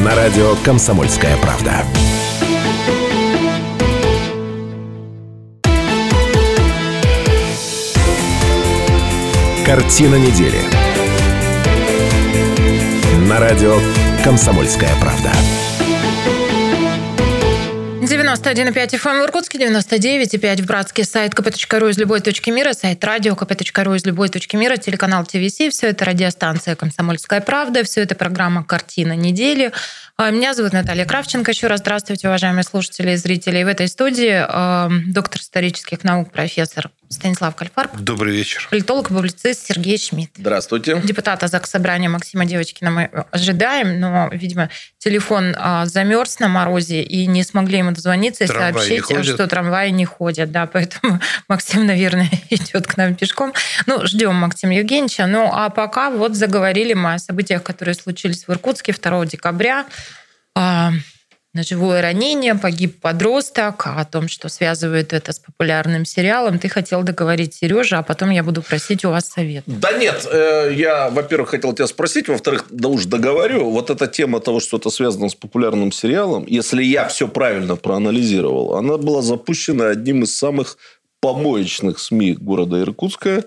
[0.05, 1.85] на радио «Комсомольская правда».
[9.65, 10.86] Картина недели.
[13.29, 13.77] На радио
[14.23, 15.33] «Комсомольская правда».
[18.03, 23.33] 91,5 FM в Иркутске, 99,5 в Братске, сайт kp.ru из любой точки мира, сайт радио
[23.35, 28.63] kp.ru из любой точки мира, телеканал ТВС, все это радиостанция «Комсомольская правда», все это программа
[28.63, 29.73] «Картина недели».
[30.17, 31.51] А, меня зовут Наталья Кравченко.
[31.51, 33.59] Еще раз здравствуйте, уважаемые слушатели и зрители.
[33.59, 37.97] И в этой студии э, доктор исторических наук, профессор Станислав Кальфарб.
[37.99, 38.67] Добрый вечер.
[38.71, 40.33] Политолог, публицист Сергей Шмидт.
[40.37, 41.01] Здравствуйте.
[41.05, 47.27] Депутата ЗАГС Собрания Максима Девочкина мы ожидаем, но, видимо, телефон э, замерз на морозе, и
[47.27, 50.51] не смогли ему дозвониться и трамваи сообщить, что трамваи не ходят.
[50.51, 53.53] Да, поэтому Максим, наверное, идет к нам пешком.
[53.87, 55.27] Ну, ждем Максима Евгеньевича.
[55.27, 59.87] Ну, а пока вот заговорили мы о событиях, которые случились в Иркутске 2 декабря.
[61.57, 66.59] А, ножевое ранение, погиб подросток, о том, что связывает это с популярным сериалом.
[66.59, 69.65] Ты хотел договорить, Сережа, а потом я буду просить у вас совет.
[69.67, 73.71] Да нет, э, я, во-первых, хотел тебя спросить, во-вторых, да уж договорю.
[73.71, 78.75] Вот эта тема того, что это связано с популярным сериалом, если я все правильно проанализировал,
[78.75, 80.77] она была запущена одним из самых
[81.21, 83.45] помоечных СМИ города Иркутска.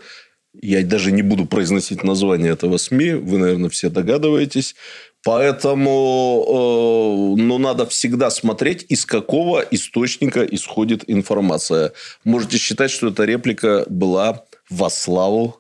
[0.53, 4.75] Я даже не буду произносить название этого СМИ, вы, наверное, все догадываетесь.
[5.23, 11.91] Поэтому э, ну, надо всегда смотреть, из какого источника исходит информация.
[12.23, 15.58] Можете считать, что эта реплика была во славу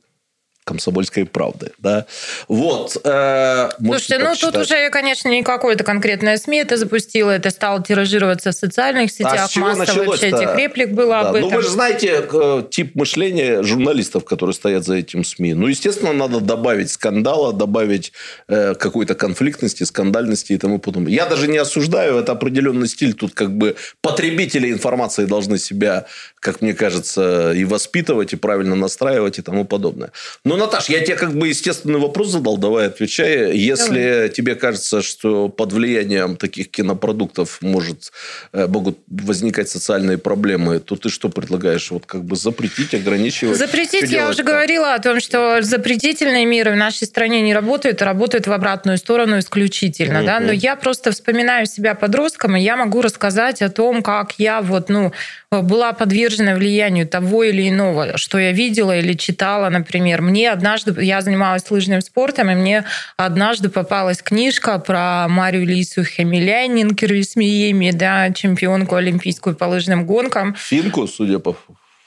[0.69, 1.71] комсомольской правды.
[1.79, 2.05] Да?
[2.47, 2.95] Вот.
[3.03, 8.51] Э, Слушайте, ну тут уже, конечно, не какое-то конкретное СМИ это запустило, это стало тиражироваться
[8.51, 11.19] в социальных сетях, а массово вообще этих реплик было да.
[11.21, 11.49] об этом.
[11.49, 15.55] Ну вы же знаете э, тип мышления журналистов, которые стоят за этим СМИ.
[15.55, 18.13] Ну, естественно, надо добавить скандала, добавить
[18.47, 21.11] э, какой-то конфликтности, скандальности и тому подобное.
[21.11, 23.13] Я даже не осуждаю, это определенный стиль.
[23.13, 26.05] Тут как бы потребители информации должны себя,
[26.39, 30.11] как мне кажется, и воспитывать, и правильно настраивать и тому подобное.
[30.45, 33.55] Но Наташ, я тебе как бы естественный вопрос задал, давай отвечай.
[33.57, 34.29] Если давай.
[34.29, 38.11] тебе кажется, что под влиянием таких кинопродуктов может,
[38.53, 41.91] э, могут возникать социальные проблемы, то ты что предлагаешь?
[41.91, 43.57] Вот как бы запретить, ограничивать?
[43.57, 48.05] Запретить, я уже говорила о том, что запретительные меры в нашей стране не работают, а
[48.05, 50.19] работают в обратную сторону исключительно.
[50.19, 50.25] Угу.
[50.25, 50.39] Да?
[50.39, 54.89] Но я просто вспоминаю себя подростком, и я могу рассказать о том, как я вот,
[54.89, 55.13] ну,
[55.51, 60.21] была подвержена влиянию того или иного, что я видела или читала, например.
[60.21, 62.85] Мне однажды, я занималась лыжным спортом, и мне
[63.17, 70.55] однажды попалась книжка про Марию Лису Хемелянинкер с Миеми, да, чемпионку олимпийскую по лыжным гонкам.
[70.55, 71.55] Финку, судя по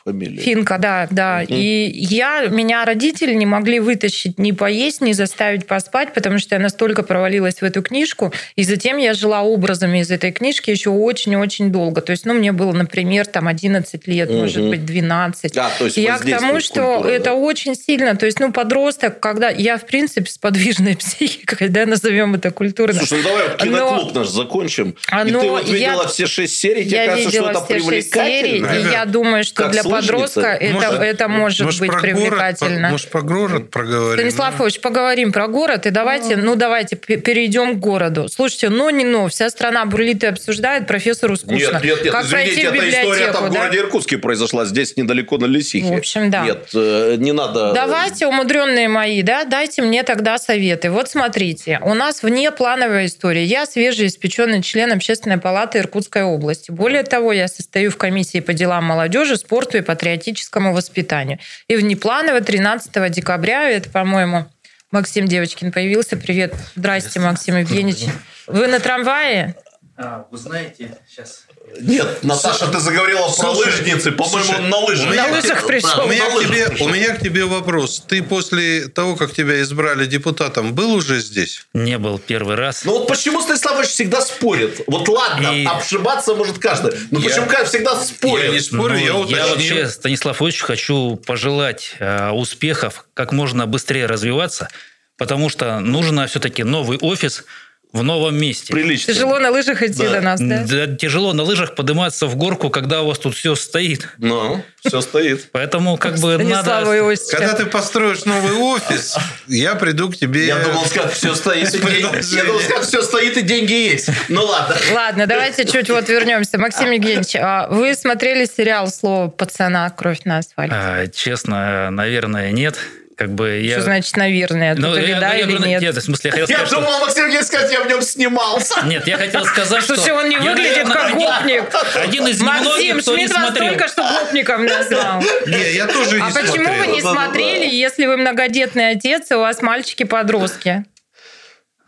[0.05, 0.41] фамилия.
[0.41, 1.43] Финка, да, да.
[1.45, 1.55] Угу.
[1.55, 6.61] И я, меня родители не могли вытащить ни поесть, ни заставить поспать, потому что я
[6.61, 8.33] настолько провалилась в эту книжку.
[8.57, 12.01] И затем я жила образами из этой книжки еще очень-очень долго.
[12.01, 14.39] То есть, ну, мне было, например, там 11 лет, угу.
[14.39, 15.53] может быть, 12.
[15.55, 17.35] Да, то есть я к тому, что культура, это да?
[17.35, 18.17] очень сильно.
[18.17, 22.99] То есть, ну, подросток, когда я, в принципе, с подвижной психикой, да, назовем это культурно.
[22.99, 24.21] Слушай, ну давай киноклуб Но...
[24.21, 24.95] наш закончим.
[25.09, 25.39] Оно...
[25.39, 26.09] И ты вот видела я...
[26.09, 28.73] все шесть серий, тебе я кажется, что это привлекательно?
[28.73, 32.77] Серий, и я думаю, что как для подростка это, может, это может, может быть привлекательно.
[32.77, 34.19] Город, может, про город проговорим?
[34.19, 35.87] Станислав Ильич, поговорим про город.
[35.87, 38.29] И давайте, ну, давайте перейдем к городу.
[38.29, 41.75] Слушайте, ну, не но, вся страна бурлит и обсуждает, профессору скучно.
[41.75, 43.49] Нет, нет, нет, как извините, эта история там да?
[43.51, 45.87] в городе Иркутске произошла, здесь недалеко на Лисихе.
[45.87, 46.45] В общем, да.
[46.45, 47.73] Нет, э, не надо...
[47.75, 50.91] Давайте, умудренные мои, да, дайте мне тогда советы.
[50.91, 53.45] Вот смотрите, у нас вне плановая история.
[53.45, 56.71] Я свежеиспеченный член Общественной палаты Иркутской области.
[56.71, 61.39] Более того, я состою в комиссии по делам молодежи, спорту и патриотическому воспитанию.
[61.69, 64.47] И внепланово 13 декабря, это, по-моему,
[64.91, 66.17] Максим Девочкин появился.
[66.17, 66.55] Привет.
[66.77, 68.07] Здрасте, Максим Евгеньевич.
[68.47, 69.57] Вы на трамвае?
[69.97, 71.47] А, вы знаете, сейчас
[71.81, 74.13] нет, Наташа, ты заговорила слушай, про лыжницы.
[74.13, 75.15] По-моему, он на лыжах.
[75.15, 76.05] На лыжах пришел.
[76.05, 78.05] У меня, к тебе, у меня к тебе вопрос.
[78.07, 81.67] Ты после того, как тебя избрали депутатом, был уже здесь?
[81.73, 82.85] Не был первый раз.
[82.85, 84.83] Ну вот почему Станиславович всегда спорит?
[84.87, 85.65] Вот ладно, И...
[85.65, 86.93] обшибаться может каждый.
[87.11, 87.29] Но я...
[87.29, 88.45] почему всегда спорит?
[88.45, 89.39] Я не спорю, ну, я уточнил.
[89.39, 94.69] Я вообще, Станислав Ильич, хочу пожелать э, успехов, как можно быстрее развиваться,
[95.17, 97.45] потому что нужно все-таки новый офис–
[97.93, 98.73] в новом месте.
[98.73, 99.13] Прилично.
[99.13, 100.11] Тяжело на лыжах идти да.
[100.11, 100.65] до нас, да?
[100.67, 100.97] да?
[100.97, 104.09] Тяжело на лыжах подниматься в горку, когда у вас тут все стоит.
[104.19, 105.51] Ну, все стоит.
[105.53, 106.85] Поэтому как бы надо...
[107.31, 110.47] Когда ты построишь новый офис, я приду к тебе...
[110.47, 114.09] Я думал сказать, все стоит, я думал сказать, все стоит и деньги есть.
[114.29, 114.77] Ну ладно.
[114.93, 116.59] Ладно, давайте чуть вот вернемся.
[116.59, 119.91] Максим Евгеньевич, а вы смотрели сериал «Слово пацана.
[119.91, 120.75] Кровь на асфальте»?
[120.75, 122.77] А, честно, наверное, нет.
[123.17, 123.75] Как бы я...
[123.75, 124.75] Что значит, наверное?
[124.75, 125.83] Ну, я, да я, или я, нет?
[125.83, 127.01] Нет, в смысле, я хотел сказать, Я думал, что...
[127.01, 128.87] Максим Евгеньевич сказать, я в нем снимался.
[128.87, 129.97] Нет, я хотел сказать, что...
[129.97, 131.65] Слушай, он не выглядит как гопник.
[131.97, 133.71] Один из кто не смотрел.
[133.71, 135.23] только что гопником назвал.
[135.47, 139.41] Не, я тоже не А почему вы не смотрели, если вы многодетный отец, и у
[139.41, 140.85] вас мальчики-подростки?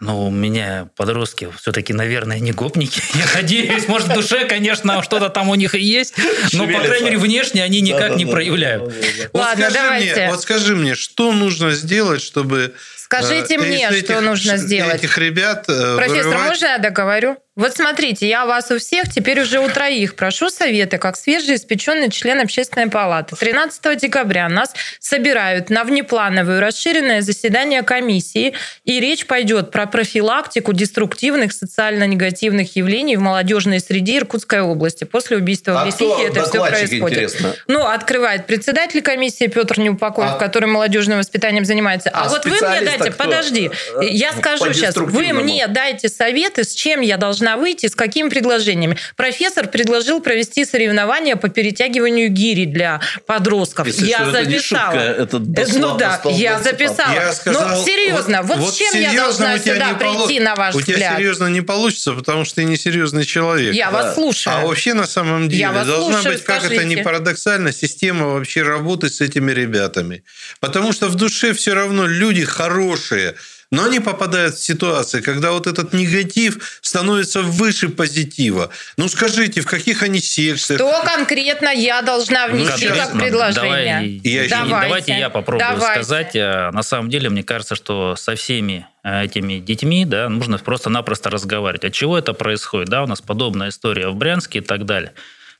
[0.00, 3.00] Ну, у меня подростки все-таки, наверное, не гопники.
[3.14, 6.14] Я надеюсь, может, в душе, конечно, что-то там у них и есть,
[6.52, 8.92] но, по крайней мере, внешне они никак не проявляют.
[9.32, 10.28] Ладно, давайте.
[10.28, 12.74] Вот скажи мне, что нужно сделать, чтобы...
[12.96, 14.96] Скажите э, мне, что нужно сделать.
[14.96, 17.36] Этих ребят э, Профессор, можно я договорю?
[17.56, 22.40] Вот смотрите, я вас у всех, теперь уже у троих, прошу советы, как свежеиспеченный член
[22.40, 23.36] общественной палаты.
[23.36, 31.52] 13 декабря нас собирают на внеплановое расширенное заседание комиссии, и речь пойдет про профилактику деструктивных
[31.52, 35.04] социально-негативных явлений в молодежной среде Иркутской области.
[35.04, 37.18] После убийства а в Лисихе это все происходит.
[37.18, 37.54] Интересно?
[37.68, 40.38] Ну, открывает председатель комиссии Петр Неупокоев, а...
[40.38, 42.10] который молодежным воспитанием занимается.
[42.10, 43.24] А, а вот вы мне дайте, кто?
[43.24, 47.94] подожди, я скажу сейчас, вы мне дайте советы, с чем я должна должна выйти, с
[47.94, 48.96] какими предложениями.
[49.16, 53.86] Профессор предложил провести соревнования по перетягиванию гири для подростков.
[53.86, 54.92] Если я записала.
[54.92, 57.14] Это не шутка, это ну да, я записала.
[57.14, 60.78] Я сказал, Но серьезно, вот, вот с чем я должна сюда прийти, на ваш у
[60.78, 60.96] взгляд?
[60.96, 63.74] У тебя серьезно не получится, потому что ты не серьезный человек.
[63.74, 63.92] Я да.
[63.92, 64.56] вас слушаю.
[64.56, 66.76] А вообще на самом деле должна слушаю, быть, как скажите.
[66.76, 70.24] это не парадоксально, система вообще работы с этими ребятами.
[70.60, 73.34] Потому что в душе все равно люди хорошие,
[73.74, 78.70] но они попадают в ситуации, когда вот этот негатив становится выше позитива.
[78.96, 80.78] Ну скажите, в каких они секциях?
[80.78, 84.20] Что конкретно я должна внести ну, как предложение?
[84.20, 84.86] Давай, я давайте.
[84.86, 86.02] давайте я попробую давайте.
[86.02, 86.36] сказать.
[86.36, 91.30] Э, на самом деле, мне кажется, что со всеми э, этими детьми да, нужно просто-напросто
[91.30, 91.84] разговаривать.
[91.84, 92.88] От чего это происходит?
[92.88, 95.12] Да, у нас подобная история в Брянске и так далее.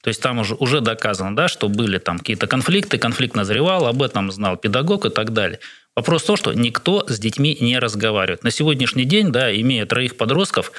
[0.03, 4.03] То есть там уже, уже доказано, да, что были там какие-то конфликты, конфликт назревал, об
[4.03, 5.61] этом знал педагог и так далее.
[5.97, 8.43] Вопрос в том, что никто с детьми не разговаривает.
[8.43, 10.73] На сегодняшний день, да, имея троих подростков,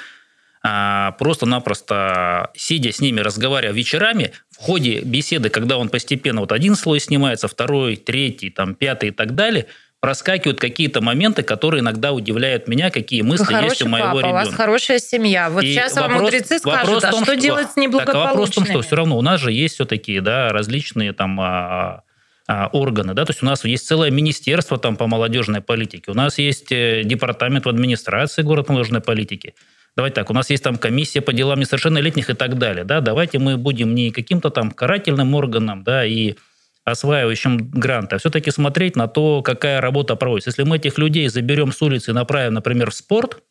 [0.61, 6.75] а, просто-напросто сидя с ними, разговаривая вечерами, в ходе беседы, когда он постепенно вот один
[6.75, 9.67] слой снимается, второй, третий, там, пятый и так далее,
[10.01, 14.29] проскакивают какие-то моменты, которые иногда удивляют меня, какие мысли Вы есть у моего папа, ребенка.
[14.29, 15.49] У вас хорошая семья.
[15.49, 18.23] Вот и сейчас вопрос, вам мудрецы скажут, а том, что, что делать с неблагополучными?
[18.23, 22.03] Так, вопрос в том, что все равно у нас же есть все-таки да, различные там
[22.47, 26.13] а, органы, да, то есть у нас есть целое министерство там по молодежной политике, у
[26.13, 29.55] нас есть э, департамент в администрации город молодежной политики.
[29.95, 33.39] Давайте так, у нас есть там комиссия по делам несовершеннолетних и так далее, да, давайте
[33.39, 36.35] мы будем не каким-то там карательным органом, да, и
[36.83, 40.51] осваивающим гранты, а все-таки смотреть на то, какая работа проводится.
[40.51, 43.41] Если мы этих людей заберем с улицы и направим, например, в спорт,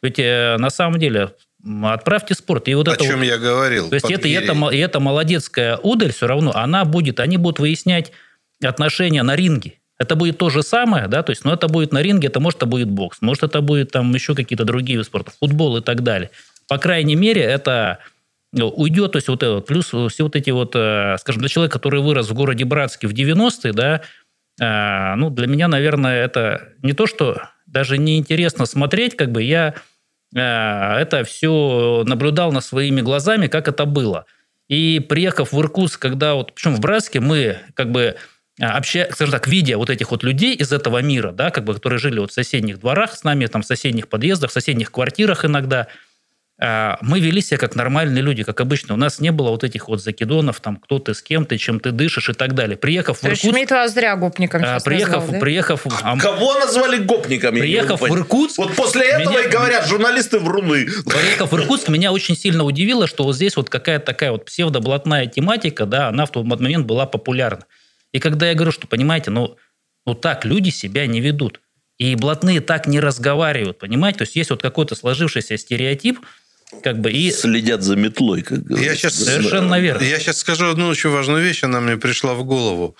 [0.00, 1.32] ведь э, на самом деле
[1.84, 2.68] отправьте спорт.
[2.68, 3.88] И вот О это чем вот, я говорил.
[3.88, 8.12] То есть это, это, и это молодецкая удаль все равно, она будет, они будут выяснять
[8.62, 9.74] отношения на ринге.
[9.98, 12.58] Это будет то же самое, да, то есть, но это будет на ринге, это может
[12.58, 16.02] это будет бокс, может это будет там еще какие-то другие виды спорта, футбол и так
[16.02, 16.30] далее.
[16.66, 18.00] По крайней мере, это
[18.52, 21.78] ну, уйдет, то есть вот это, плюс все вот эти вот, э, скажем, для человека,
[21.78, 24.00] который вырос в городе Братске в 90-е, да,
[24.60, 29.74] э, ну, для меня, наверное, это не то, что даже неинтересно смотреть, как бы я
[30.40, 34.26] это все наблюдал на своими глазами, как это было.
[34.68, 38.16] И приехав в Иркутск, когда вот, причем в Братске мы как бы
[38.58, 41.98] общая, скажем так, видя вот этих вот людей из этого мира, да, как бы, которые
[41.98, 45.88] жили вот в соседних дворах с нами, там, в соседних подъездах, в соседних квартирах иногда–
[46.56, 48.94] мы вели себя как нормальные люди, как обычно.
[48.94, 51.80] У нас не было вот этих вот закидонов, там, кто ты, с кем ты, чем
[51.80, 52.76] ты дышишь и так далее.
[52.76, 53.50] Приехав То в Иркутск...
[53.50, 55.40] Шмидт вас зря гопником а, приехав, назвал, да?
[55.40, 56.16] приехав, а...
[56.16, 57.58] Кого назвали гопниками?
[57.58, 58.58] Приехав в Иркутск...
[58.58, 59.42] Вот после этого меня...
[59.42, 60.86] и говорят, журналисты вруны.
[61.04, 65.26] Приехав в Иркутск, меня очень сильно удивило, что вот здесь вот какая-то такая вот псевдоблатная
[65.26, 67.64] тематика, да, она в тот момент была популярна.
[68.12, 69.56] И когда я говорю, что, понимаете, ну,
[70.06, 71.60] ну так люди себя не ведут.
[71.98, 74.18] И блатные так не разговаривают, понимаете?
[74.18, 76.20] То есть есть вот какой-то сложившийся стереотип,
[76.82, 78.90] как бы и следят за метлой, как говорится.
[78.90, 80.02] Я сейчас совершенно верно.
[80.02, 82.96] Я сейчас скажу одну очень важную вещь, она мне пришла в голову.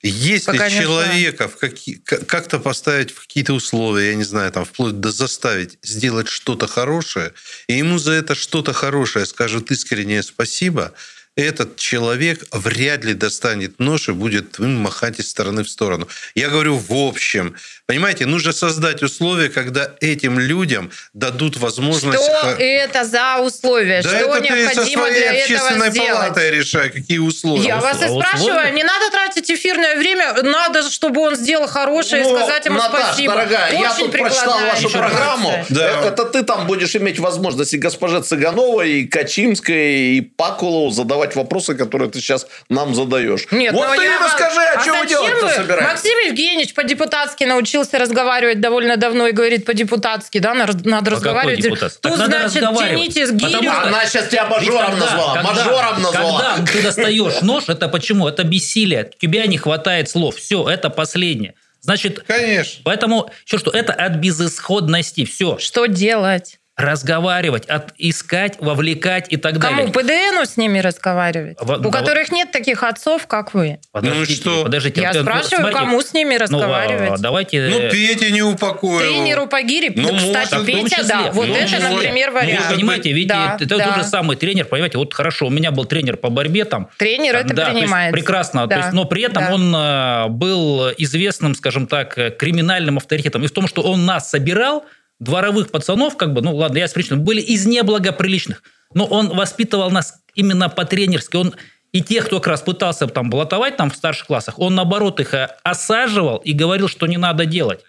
[0.00, 5.00] Если Пока человека в какие, как-то поставить в какие-то условия, я не знаю, там вплоть
[5.00, 7.32] до заставить сделать что-то хорошее,
[7.66, 10.94] и ему за это что-то хорошее скажут искреннее спасибо,
[11.34, 16.08] этот человек вряд ли достанет нож и будет им махать из стороны в сторону.
[16.34, 17.54] Я говорю в общем.
[17.88, 22.22] Понимаете, нужно создать условия, когда этим людям дадут возможность...
[22.22, 24.02] Что это за условия?
[24.02, 26.10] Да что это необходимо ты со для общественной этого сделать?
[26.10, 27.64] палатой решай, какие условия.
[27.64, 32.24] Я вас и а спрашиваю, не надо тратить эфирное время, надо, чтобы он сделал хорошее
[32.24, 33.32] ну, и сказать ему Наташ, спасибо.
[33.32, 35.64] дорогая, Очень я тут прочитал вашу программу.
[35.70, 35.88] Да.
[35.88, 41.36] Это, это ты там будешь иметь возможность и госпоже Цыгановой, и Качинской, и Пакулову задавать
[41.36, 43.46] вопросы, которые ты сейчас нам задаешь.
[43.50, 44.22] Нет, вот ты я...
[44.22, 45.90] расскажи, а, а что вы делать-то собираетесь?
[45.90, 51.60] Максим Евгеньевич по-депутатски научился научился разговаривать довольно давно и говорит по-депутатски, да, надо, надо разговаривать.
[51.60, 51.98] Депутат?
[52.00, 53.70] Тут, значит, тяните с гирю.
[53.70, 55.34] Она сейчас тебя мажором когда, назвала.
[55.34, 56.54] Когда, мажором назвала.
[56.56, 58.28] Когда ты достаешь нож, это почему?
[58.28, 59.10] Это бессилие.
[59.18, 60.36] Тебя не хватает слов.
[60.36, 61.54] Все, это последнее.
[61.80, 62.80] Значит, Конечно.
[62.84, 65.24] Поэтому, еще что, это от безысходности.
[65.24, 65.58] Все.
[65.58, 66.58] Что делать?
[66.78, 69.76] Разговаривать, от, искать, вовлекать и так Кому?
[69.76, 69.92] далее.
[69.92, 70.06] Кому?
[70.06, 71.58] ПДНу с ними разговаривать?
[71.60, 73.80] В, у да, которых нет таких отцов, как вы.
[73.90, 74.64] Подождите, ну что?
[74.64, 75.00] Подождите.
[75.00, 77.10] Я вот, спрашиваю, смотрите, кому с ними разговаривать?
[77.10, 77.68] Ну, давайте...
[77.68, 79.00] Ну, Петя не упокоил.
[79.00, 79.92] Тренеру по гире.
[79.94, 81.32] Ну, Кстати, может, Петя, да.
[81.32, 82.66] Вот ну, это, например, вариант.
[82.68, 83.84] Вы понимаете, ведь да, это да.
[83.84, 86.90] тот же самый тренер, понимаете, вот хорошо, у меня был тренер по борьбе там.
[86.96, 88.12] Тренер это да, принимает.
[88.12, 88.68] Прекрасно.
[88.68, 88.76] Да.
[88.76, 89.54] То есть, но при этом да.
[89.54, 93.42] он э, был известным, скажем так, криминальным авторитетом.
[93.42, 94.84] И в том, что он нас собирал,
[95.20, 98.62] дворовых пацанов, как бы, ну ладно, я с причиной, были из неблагоприличных.
[98.94, 101.36] Но он воспитывал нас именно по-тренерски.
[101.36, 101.54] Он
[101.92, 105.34] и тех, кто как раз пытался там блатовать там в старших классах, он наоборот их
[105.34, 107.80] э, осаживал и говорил, что не надо делать.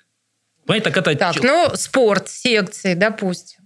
[0.66, 1.16] Понимаете, так это...
[1.16, 3.59] Так, ну, спорт, секции, допустим.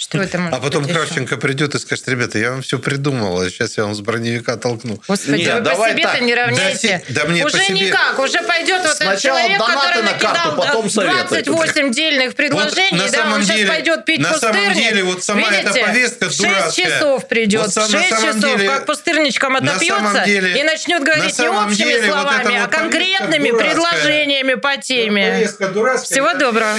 [0.00, 1.40] Что это может А потом быть Кравченко еще?
[1.40, 5.00] придет и скажет, ребята, я вам все придумала, сейчас я вам с броневика толкну.
[5.08, 7.04] Господи, Нет, вы давай по себе-то не равняйте.
[7.08, 7.86] Да, да мне уже по себе...
[7.86, 13.34] никак, уже пойдет вот этот человек, который на карту, потом 28 дельных предложений, вот да,
[13.34, 14.60] он деле, сейчас пойдет пить на пустырник.
[14.62, 16.86] самом деле, вот сама Видите, эта повестка 6 дурацкая.
[16.86, 22.08] часов придет, вот 6 часов, деле, как пустырничком отопьется и начнет говорить не общими деле,
[22.08, 25.48] словами, вот а конкретными предложениями по теме.
[25.48, 26.78] Всего доброго.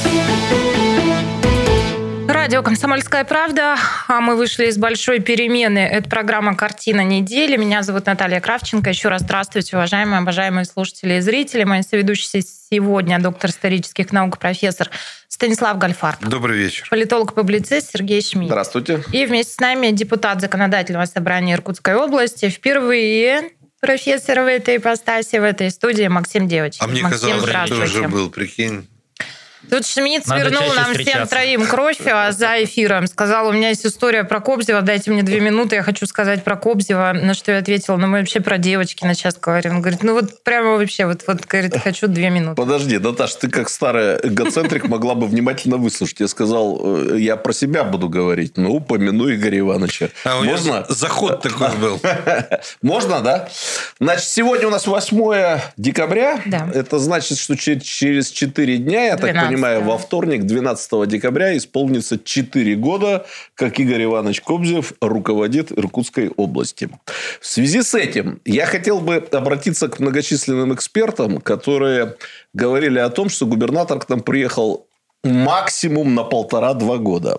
[2.51, 3.77] Радио «Комсомольская правда».
[4.09, 5.79] А мы вышли из большой перемены.
[5.79, 7.55] Это программа «Картина недели».
[7.55, 8.89] Меня зовут Наталья Кравченко.
[8.89, 11.63] Еще раз здравствуйте, уважаемые, обожаемые слушатели и зрители.
[11.63, 14.89] Мои соведущие сегодня доктор исторических наук, профессор
[15.29, 16.19] Станислав Гальфарб.
[16.27, 16.87] Добрый вечер.
[16.89, 18.51] Политолог-публицист Сергей Шмидт.
[18.51, 19.01] Здравствуйте.
[19.13, 22.49] И вместе с нами депутат Законодательного собрания Иркутской области.
[22.49, 26.83] Впервые профессор в этой ипостаси, в этой студии Максим Девочкин.
[26.83, 28.89] А мне Максим, казалось, что ты уже был, прикинь.
[29.69, 33.07] Тут Шмидт свернул нам всем троим кровь а за эфиром.
[33.07, 36.55] Сказал, у меня есть история про Кобзева, дайте мне две минуты, я хочу сказать про
[36.55, 37.13] Кобзева.
[37.13, 39.75] На что я ответила, ну мы вообще про девочки на час говорим.
[39.75, 42.55] Он говорит, ну вот прямо вообще, вот, вот говорит, хочу две минуты.
[42.55, 46.19] Подожди, Наташа, ты как старая эгоцентрик могла бы внимательно выслушать.
[46.19, 50.09] Я сказал, э, я про себя буду говорить, ну упомяну Игоря Ивановича.
[50.25, 50.85] А Можно?
[50.89, 52.01] заход такой был.
[52.81, 53.49] Можно, да?
[53.99, 56.41] Значит, сегодня у нас 8 декабря.
[56.45, 56.67] Да.
[56.73, 62.75] Это значит, что через 4 дня, я так понимаю, во вторник, 12 декабря, исполнится 4
[62.75, 63.25] года,
[63.55, 66.89] как Игорь Иванович Кобзев руководит Иркутской области.
[67.39, 72.15] В связи с этим я хотел бы обратиться к многочисленным экспертам, которые
[72.53, 74.87] говорили о том, что губернатор к нам приехал
[75.23, 77.37] максимум на полтора-два года.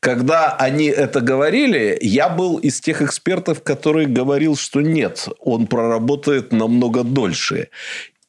[0.00, 6.52] Когда они это говорили, я был из тех экспертов, который говорил, что нет, он проработает
[6.52, 7.68] намного дольше.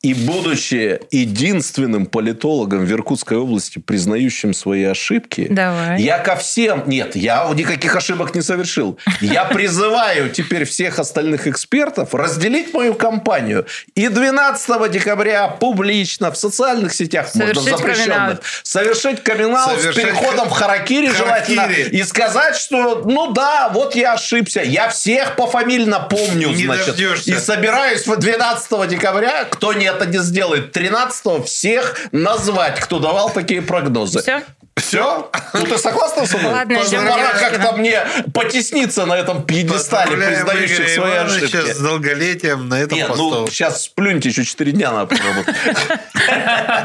[0.04, 6.02] И будучи единственным политологом в Иркутской области, признающим свои ошибки, Давай.
[6.02, 6.84] я ко всем...
[6.88, 8.98] Нет, я никаких ошибок не совершил.
[9.22, 13.68] Я призываю теперь всех остальных экспертов разделить мою кампанию.
[13.94, 20.52] И 12 декабря публично в социальных сетях, совершить можно запрещенных, совершить камин с переходом в
[20.52, 21.90] харакири, харакири желательно.
[21.92, 24.64] И сказать, что, ну да, вот я ошибся.
[24.64, 26.88] Я всех пофамильно помню, не значит.
[26.88, 27.32] Дождешься.
[27.32, 33.62] И собираюсь 12 декабря, кто не это не сделает 13 всех назвать, кто давал такие
[33.62, 34.22] прогнозы.
[34.22, 34.42] Все?
[34.78, 35.30] Все?
[35.54, 36.54] Ну, ты согласна со мной?
[36.54, 38.02] Ладно, Пожалуйста, идем Пора как-то мне
[38.34, 41.74] потесниться на этом пьедестале, признающих свои Ивановича ошибки.
[41.74, 43.30] с долголетием на этом Нет, посту.
[43.32, 45.56] ну, сейчас сплюньте, еще 4 дня надо поработать.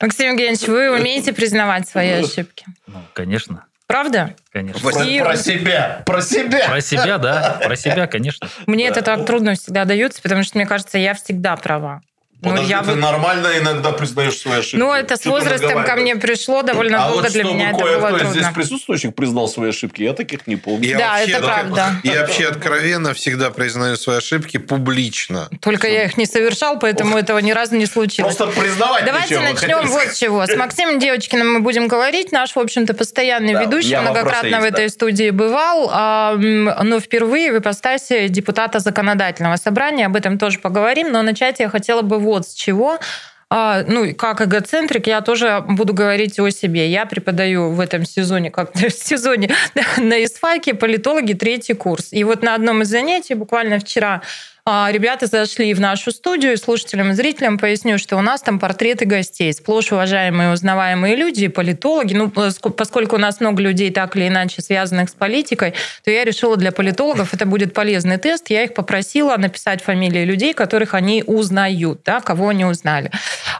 [0.00, 2.64] Максим Евгеньевич, вы умеете признавать свои ошибки?
[2.86, 3.64] Ну, конечно.
[3.86, 4.34] Правда?
[4.52, 4.80] Конечно.
[4.90, 6.66] Про И- про себя, про себя.
[6.66, 8.48] Про себя, да, про себя, конечно.
[8.66, 12.00] Мне это так трудно всегда дается, потому что, мне кажется, я всегда права.
[12.42, 14.76] Ну, я ты вот- нормально иногда признаешь свои ошибки.
[14.76, 17.70] ну, это с Чё ты возрастом ко мне пришло довольно А долго вот для меня
[17.70, 18.30] это было трудно.
[18.30, 20.86] здесь присутствующих признал свои ошибки, я таких не помню.
[20.88, 21.86] Я Да, вообще, это правда.
[22.04, 25.48] Я вообще откровенно всегда признаю свои ошибки публично.
[25.60, 28.36] Только я их не совершал, поэтому этого ни разу не случилось.
[28.36, 30.46] Просто признавать Давайте начнем хотел вот с чего.
[30.46, 32.32] С Максимом Девочкиным мы будем говорить.
[32.32, 37.00] Наш, в общем-то, постоянный Да, ведущий, многократно вопросы в есть, этой студии бывал, а, но
[37.00, 40.06] впервые в ипостаси депутата законодательного собрания.
[40.06, 41.10] Об этом тоже поговорим.
[41.12, 42.98] Но начать я хотела бы вот с чего.
[43.48, 46.90] А, ну, как эгоцентрик, я тоже буду говорить о себе.
[46.90, 49.54] Я преподаю в этом сезоне, как в сезоне
[49.96, 52.08] на ИСФАКе политологи третий курс.
[52.10, 54.22] И вот на одном из занятий, буквально вчера,
[54.66, 59.52] ребята зашли в нашу студию, слушателям и зрителям поясню, что у нас там портреты гостей,
[59.52, 62.14] сплошь уважаемые, узнаваемые люди, политологи.
[62.14, 66.24] Ну, поск- поскольку у нас много людей так или иначе связанных с политикой, то я
[66.24, 68.50] решила для политологов это будет полезный тест.
[68.50, 73.12] Я их попросила написать фамилии людей, которых они узнают, да, кого они узнали.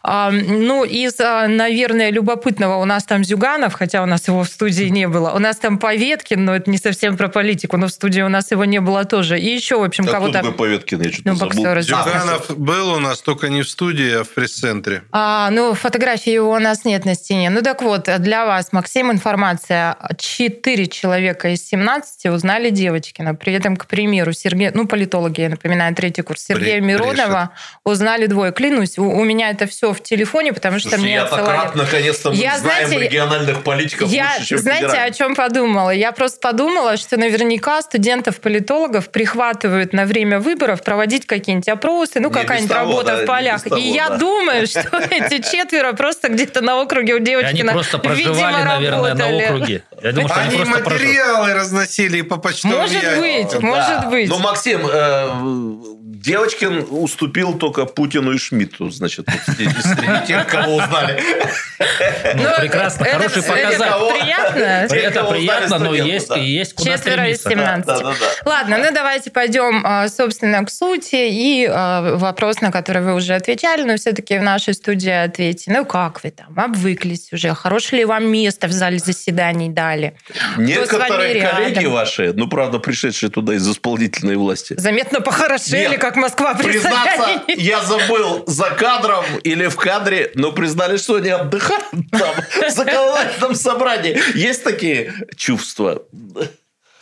[0.02, 4.48] А, Ну, из, а, наверное, любопытного у нас там Зюганов, хотя у нас его в
[4.48, 5.30] студии не было.
[5.30, 8.50] У нас там Поветкин, но это не совсем про политику, но в студии у нас
[8.50, 9.38] его не было тоже.
[9.38, 10.42] И еще, в общем, А кого-то...
[10.52, 10.95] Поветкин?
[11.04, 11.80] Я что-то Ну, забыл.
[11.82, 15.02] Зюганов был у нас только не в студии, а в пресс-центре.
[15.12, 17.50] А, ну, фотографии его у нас нет на стене.
[17.50, 19.96] Ну так вот, для вас, Максим, информация.
[20.18, 23.34] Четыре человека из 17 узнали Девочкина.
[23.34, 27.50] При этом, к примеру, Сергей, ну, политологи, я напоминаю, третий курс, Сергея Бре- Миронова
[27.84, 28.52] узнали двое.
[28.52, 31.56] Клянусь, у, у меня это все в телефоне, потому что Слушай, мне я так отсылали.
[31.58, 35.16] рад, наконец-то мы Я, знаем знаете, региональных политиков Я, лучше, чем знаете, о федеральных.
[35.16, 35.90] чем подумала?
[35.90, 42.70] Я просто подумала, что наверняка студентов-политологов прихватывают на время выборов проводить какие-нибудь опросы, ну, какая-нибудь
[42.70, 43.60] работа да, в полях.
[43.64, 44.18] того, И я да.
[44.18, 44.80] думаю, что
[45.10, 49.82] эти четверо просто где-то на округе у девочки они просто проживали, наверное, на округе.
[50.00, 53.60] Я думаю, что они материалы разносили по почтовым Может быть, Да.
[53.60, 54.28] может быть.
[54.28, 55.28] Ну, Максим, э,
[56.22, 61.20] Девочкин уступил только Путину и Шмидту, значит, среди тех, кого узнали.
[62.34, 64.96] Ну, Ну, прекрасно, это- хороший это показатель.
[64.96, 67.66] Это приятно, но есть, есть куда Четверо из стремиться.
[67.74, 67.86] 17.
[67.86, 68.50] Да, да, да.
[68.50, 71.28] Ладно, ну давайте пойдем, а, собственно, к сути.
[71.28, 75.70] И а, вопрос, на который вы уже отвечали, но все-таки в нашей студии ответьте.
[75.70, 76.58] Ну, как вы там?
[76.58, 77.52] Обвыклись уже?
[77.54, 80.16] Хорошее ли вам место в зале заседаний дали?
[80.56, 86.70] Некоторые коллеги ваши, ну, правда, пришедшие туда из исполнительной власти, Заметно похорошели, как Москва при
[86.70, 92.34] Признаться, я забыл за кадром или в кадре, но признали, что они отдыхают там,
[92.68, 94.16] в законодательном собрании.
[94.38, 96.02] Есть такие чувства?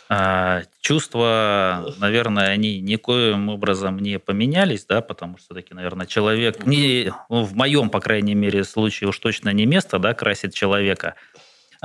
[0.09, 7.11] А, Чувства, наверное, они никоим образом не поменялись, да, потому что таки, наверное, человек, не,
[7.27, 11.15] ну, в моем, по крайней мере, случае уж точно не место, да, красит человека,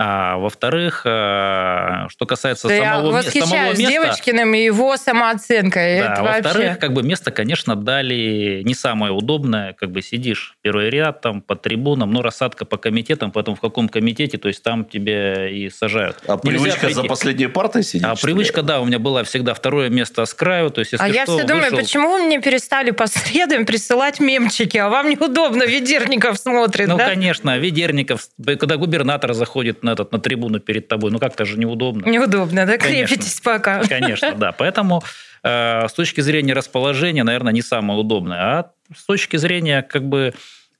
[0.02, 3.86] А во-вторых, э, что касается да самого, я самого места...
[3.86, 6.00] Девочкиным и его самооценкой.
[6.00, 6.74] Да, во-вторых, вообще...
[6.80, 9.74] как бы место, конечно, дали не самое удобное.
[9.74, 13.90] Как бы сидишь первый ряд, там, под трибуном, ну, рассадка по комитетам, потом в каком
[13.90, 16.16] комитете, то есть там тебя и сажают.
[16.26, 16.94] А Нельзя привычка прийти.
[16.94, 18.06] за последней партой сидеть?
[18.06, 20.70] А привычка, да, у меня была всегда второе место с краю.
[20.70, 24.18] То есть, если а я что, все думаю, почему вы мне перестали по средам присылать
[24.18, 27.04] мемчики, а вам неудобно, Ведерников смотрит, Ну, да?
[27.04, 31.10] конечно, Ведерников, когда губернатор заходит на на, этот, на трибуну перед тобой.
[31.10, 32.08] Ну, как-то же неудобно.
[32.08, 32.78] Неудобно, да?
[32.78, 33.16] Конечно.
[33.16, 33.82] Крепитесь пока.
[33.82, 34.52] Конечно, да.
[34.52, 35.02] Поэтому
[35.42, 38.38] э, с точки зрения расположения, наверное, не самое удобное.
[38.38, 40.32] А с точки зрения как бы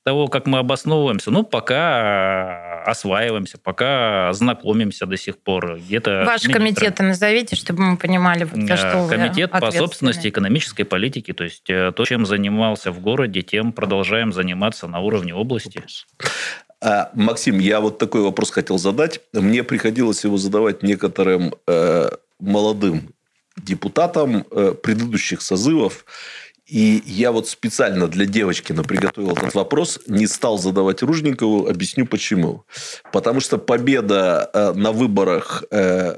[0.02, 5.76] того, как мы обосновываемся, ну, пока э, осваиваемся, пока знакомимся до сих пор.
[5.78, 11.32] Где-то Ваш комитет назовите, чтобы мы понимали, вот, за что Комитет по собственности экономической политики,
[11.32, 15.84] то есть э, то, чем занимался в городе, тем продолжаем заниматься на уровне области.
[16.82, 19.20] А, Максим, я вот такой вопрос хотел задать.
[19.32, 23.14] Мне приходилось его задавать некоторым э, молодым
[23.56, 26.06] депутатам э, предыдущих созывов.
[26.66, 32.64] И я вот специально для Девочкина приготовил этот вопрос, не стал задавать Ружникову, объясню почему.
[33.12, 36.14] Потому что победа э, на выборах э,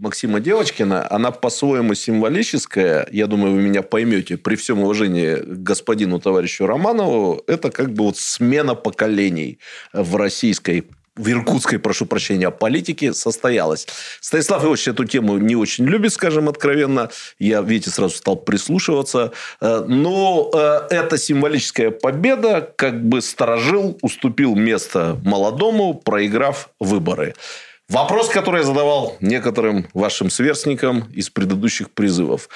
[0.00, 6.20] Максима Девочкина, она по-своему символическая, я думаю, вы меня поймете, при всем уважении к господину
[6.20, 9.58] товарищу Романову, это как бы вот смена поколений
[9.92, 10.84] в российской
[11.16, 13.86] в иркутской, прошу прощения, политике состоялась.
[14.20, 17.08] Станислав Иванович эту тему не очень любит, скажем откровенно.
[17.38, 19.32] Я, видите, сразу стал прислушиваться.
[19.62, 27.34] Э, но э, эта символическая победа как бы сторожил, уступил место молодому, проиграв выборы.
[27.88, 32.48] Вопрос, который я задавал некоторым вашим сверстникам из предыдущих призывов.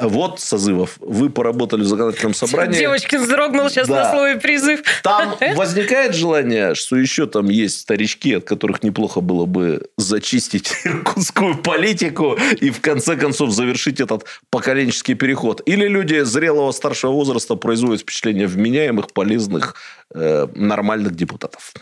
[0.00, 0.96] Вот созывов.
[0.98, 2.78] Вы поработали в законодательном собрании.
[2.78, 4.04] Девочкин вздрогнул сейчас да.
[4.04, 4.80] на слове призыв.
[5.02, 11.58] Там возникает желание, что еще там есть старички, от которых неплохо было бы зачистить иркутскую
[11.58, 15.60] политику и в конце концов завершить этот поколенческий переход.
[15.66, 19.74] Или люди зрелого старшего возраста производят впечатление вменяемых, полезных,
[20.14, 21.74] э, нормальных депутатов.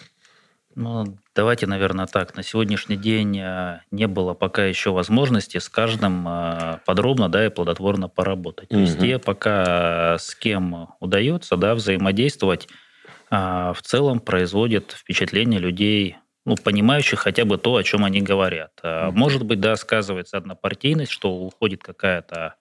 [0.77, 2.37] Ну, давайте, наверное, так.
[2.37, 7.49] На сегодняшний день э, не было пока еще возможности с каждым э, подробно да, и
[7.49, 8.70] плодотворно поработать.
[8.70, 8.81] Угу.
[8.81, 12.68] Везде пока с кем удается да, взаимодействовать,
[13.31, 18.72] э, в целом производит впечатление людей, ну, понимающих хотя бы то, о чем они говорят.
[18.83, 19.12] Угу.
[19.12, 22.57] Может быть, да, сказывается однопартийность, что уходит какая-то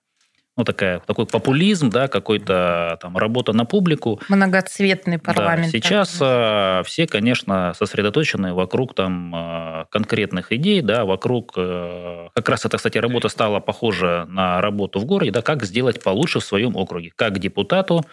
[0.58, 4.22] ну, такая, такой популизм, да, какой-то там работа на публику.
[4.30, 5.72] Многоцветный парламент.
[5.72, 11.54] Да, сейчас а, все, конечно, сосредоточены вокруг там а, конкретных идей, да, вокруг...
[11.58, 16.02] А, как раз эта, кстати, работа стала похожа на работу в городе, да, как сделать
[16.02, 17.12] получше в своем округе.
[17.16, 18.06] Как депутату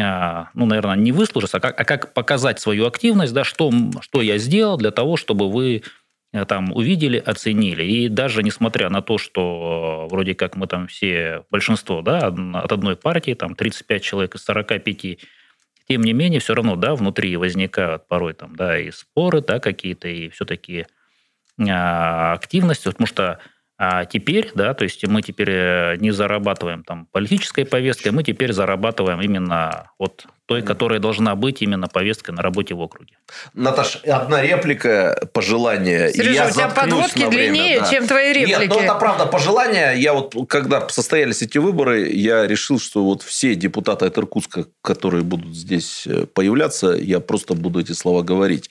[0.00, 4.22] а, ну, наверное, не выслужиться, а как, а как показать свою активность, да, что, что
[4.22, 5.99] я сделал для того, чтобы вы Э,
[6.32, 7.84] там увидели, оценили.
[7.84, 12.72] И даже несмотря на то, что э, вроде как мы там все, большинство, да, от
[12.72, 15.18] одной партии, там 35 человек из 45,
[15.88, 20.06] тем не менее, все равно, да, внутри возникают порой там, да, и споры, да, какие-то,
[20.06, 20.86] и все-таки
[21.58, 23.40] а, активность, потому что
[23.82, 28.52] а теперь, да, то есть мы теперь э, не зарабатываем там политической повесткой, мы теперь
[28.52, 33.14] зарабатываем именно вот той, которая должна быть именно повесткой на работе в округе.
[33.54, 36.12] Наташ, одна реплика, пожелание.
[36.12, 37.88] Сережа, я у тебя подводки длиннее, да.
[37.88, 38.58] чем твои реплики.
[38.58, 39.94] Нет, ну это правда пожелание.
[39.96, 45.22] Я вот, когда состоялись эти выборы, я решил, что вот все депутаты от Иркутска, которые
[45.22, 48.70] будут здесь э, появляться, я просто буду эти слова говорить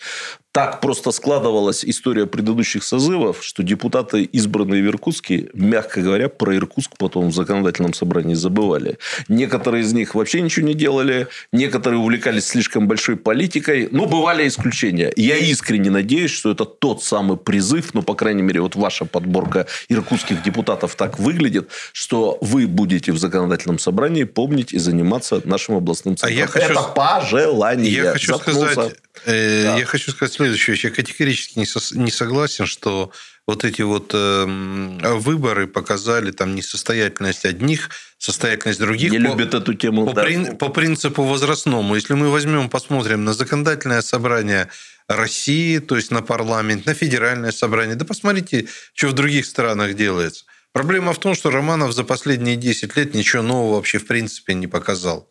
[0.51, 6.97] так просто складывалась история предыдущих созывов, что депутаты, избранные в Иркутске, мягко говоря, про Иркутск
[6.97, 8.97] потом в законодательном собрании забывали.
[9.27, 15.11] Некоторые из них вообще ничего не делали, некоторые увлекались слишком большой политикой, но бывали исключения.
[15.15, 19.67] Я искренне надеюсь, что это тот самый призыв, ну, по крайней мере, вот ваша подборка
[19.89, 26.17] иркутских депутатов так выглядит, что вы будете в законодательном собрании помнить и заниматься нашим областным
[26.17, 26.37] центром.
[26.37, 26.71] А я хочу...
[26.71, 27.91] Это пожелание.
[27.91, 28.71] Я хочу Заткнулся.
[28.71, 28.95] сказать
[29.25, 29.77] Э, да.
[29.77, 30.77] Я хочу сказать следующее.
[30.81, 33.11] Я категорически не согласен, что
[33.49, 37.89] вот эти вот эм, выборы показали там несостоятельность одних,
[38.19, 39.11] состоятельность других.
[39.11, 40.05] Не по, любят эту тему.
[40.05, 40.23] По, да.
[40.23, 41.95] прин, по принципу возрастному.
[41.95, 44.69] Если мы возьмем, посмотрим на законодательное собрание
[45.07, 50.45] России, то есть на парламент, на федеральное собрание, да посмотрите, что в других странах делается.
[50.71, 54.67] Проблема в том, что Романов за последние 10 лет ничего нового вообще в принципе не
[54.67, 55.27] показал.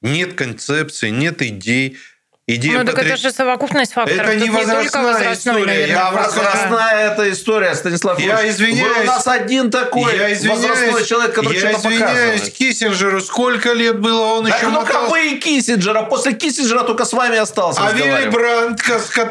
[0.00, 1.98] Нет концепции, нет идей.
[2.48, 3.14] Идея ну, так потреб...
[3.14, 4.20] это же совокупность факторов.
[4.20, 5.64] Это не возрастная история.
[5.64, 5.86] Наверное.
[5.88, 8.98] Я возрастная эта история, Станислав Я извиняюсь.
[8.98, 12.52] Вы у нас один такой я возрастной человек, который Я извиняюсь показывает.
[12.52, 13.20] Киссинджеру.
[13.20, 15.08] Сколько лет было, он так еще ну мотал...
[15.08, 16.02] вы и Киссинджера.
[16.02, 18.80] После Киссинджера только с вами остался А Вилли Брандт,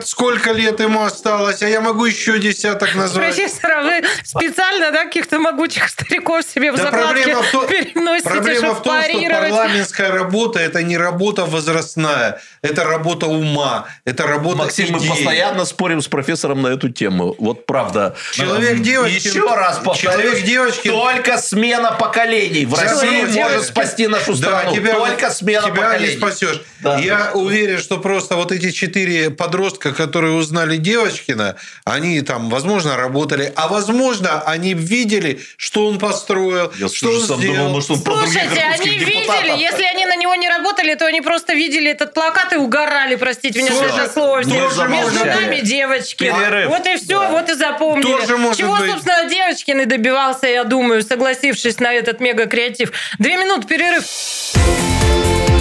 [0.03, 1.63] сколько лет ему осталось?
[1.63, 3.33] А я могу еще десяток назвать.
[3.33, 7.67] Профессор, а вы специально да, каких-то могучих стариков себе в да закладке проблема в том,
[7.67, 12.41] переносите, Проблема в том, что парламентская работа– это не работа возрастная.
[12.61, 15.07] Это работа работа ума, это работа Максим, идеи.
[15.07, 17.35] мы постоянно спорим с профессором на эту тему.
[17.37, 18.15] Вот правда.
[18.33, 19.27] Человек девочки.
[19.27, 20.21] Еще раз повторю.
[20.21, 20.87] Человек девочки.
[20.89, 23.67] Только смена поколений в России может девочки.
[23.67, 24.71] спасти нашу страну.
[24.71, 26.13] Да, тебя, только смена тебя поколений.
[26.13, 26.61] не спасешь.
[26.79, 26.97] Да.
[26.97, 33.53] Я уверен, что просто вот эти четыре подростка, которые узнали Девочкина, они там, возможно, работали,
[33.55, 37.55] а возможно, они видели, что он построил, Я что он сам сделал.
[37.57, 39.43] Думал, может, он Слушайте, они депутатов.
[39.43, 42.94] видели, если они на него не работали, то они просто видели этот плакат и угорали
[42.95, 44.43] орали, простите меня за это слово.
[44.43, 46.25] Тоже Между нами девочки.
[46.25, 46.69] Перерыв.
[46.69, 47.29] Вот и все, да.
[47.29, 48.03] вот и запомнили.
[48.03, 48.91] Тоже может Чего, быть.
[48.91, 52.91] собственно, Девочкин и добивался, я думаю, согласившись на этот мега-креатив.
[53.19, 54.03] Две минуты перерыв.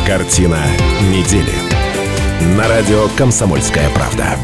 [0.07, 0.61] Картина
[1.03, 1.55] недели.
[2.57, 4.37] На радио «Комсомольская правда».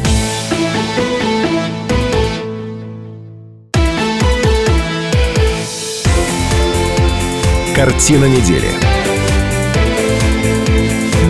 [7.75, 8.67] Картина недели.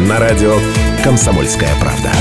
[0.07, 0.57] На радио
[1.03, 2.11] «Комсомольская правда».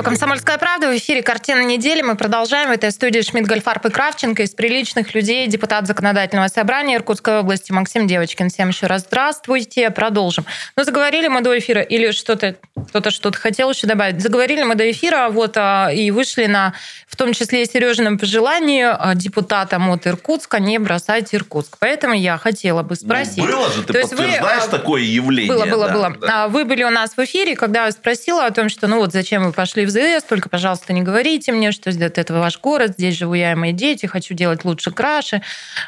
[0.00, 0.88] Радио «Комсомольская правда».
[0.88, 2.00] В эфире «Картина недели».
[2.00, 2.70] Мы продолжаем.
[2.70, 4.44] В этой студии Шмидт, Гольфарб и Кравченко.
[4.44, 8.48] Из приличных людей депутат Законодательного собрания Иркутской области Максим Девочкин.
[8.48, 9.90] Всем еще раз здравствуйте.
[9.90, 10.46] Продолжим.
[10.74, 12.56] Ну, заговорили мы до эфира или что-то
[12.88, 14.22] кто-то что-то хотел еще добавить.
[14.22, 16.74] Заговорили мы до эфира, вот, а, и вышли на,
[17.06, 21.76] в том числе и Сережином пожелании а, депутатам от Иркутска не бросать Иркутск.
[21.78, 23.38] Поэтому я хотела бы спросить.
[23.38, 25.52] Ну, было же, ты То подтверждаешь вы, а, такое явление.
[25.52, 26.16] Было, было, да, было.
[26.20, 26.48] Да.
[26.48, 29.44] Вы были у нас в эфире, когда я спросила о том, что, ну вот, зачем
[29.44, 33.34] вы пошли в ЗС, только, пожалуйста, не говорите мне, что это ваш город, здесь живу
[33.34, 35.42] я и мои дети, хочу делать лучше, краше.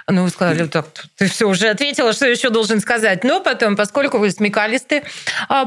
[0.09, 0.87] Ну, вы сказали, так,
[1.17, 3.25] ты все уже ответила, что еще должен сказать.
[3.25, 5.03] Но потом, поскольку вы смекалистый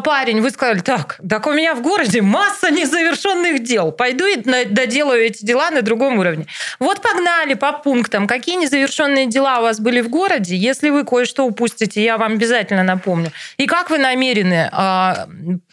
[0.03, 3.91] парень, вы сказали, так, так у меня в городе масса незавершенных дел.
[3.91, 6.45] Пойду и доделаю эти дела на другом уровне.
[6.79, 8.27] Вот погнали по пунктам.
[8.27, 10.55] Какие незавершенные дела у вас были в городе?
[10.55, 13.31] Если вы кое-что упустите, я вам обязательно напомню.
[13.57, 15.13] И как вы намерены э,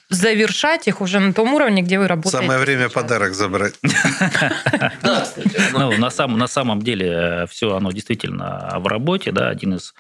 [0.09, 2.52] завершать их уже на том уровне, где вы работаете?
[2.53, 3.81] Самое время подарок забрать.
[5.73, 9.33] Ну, на самом деле э, все оно действительно в работе.
[9.33, 9.95] да, Один из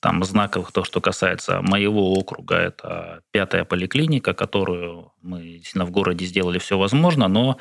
[0.00, 6.24] там знаковых, то, что касается моего округа, это пятая поликлиника, которую мы действительно в городе
[6.24, 7.58] сделали все возможно, но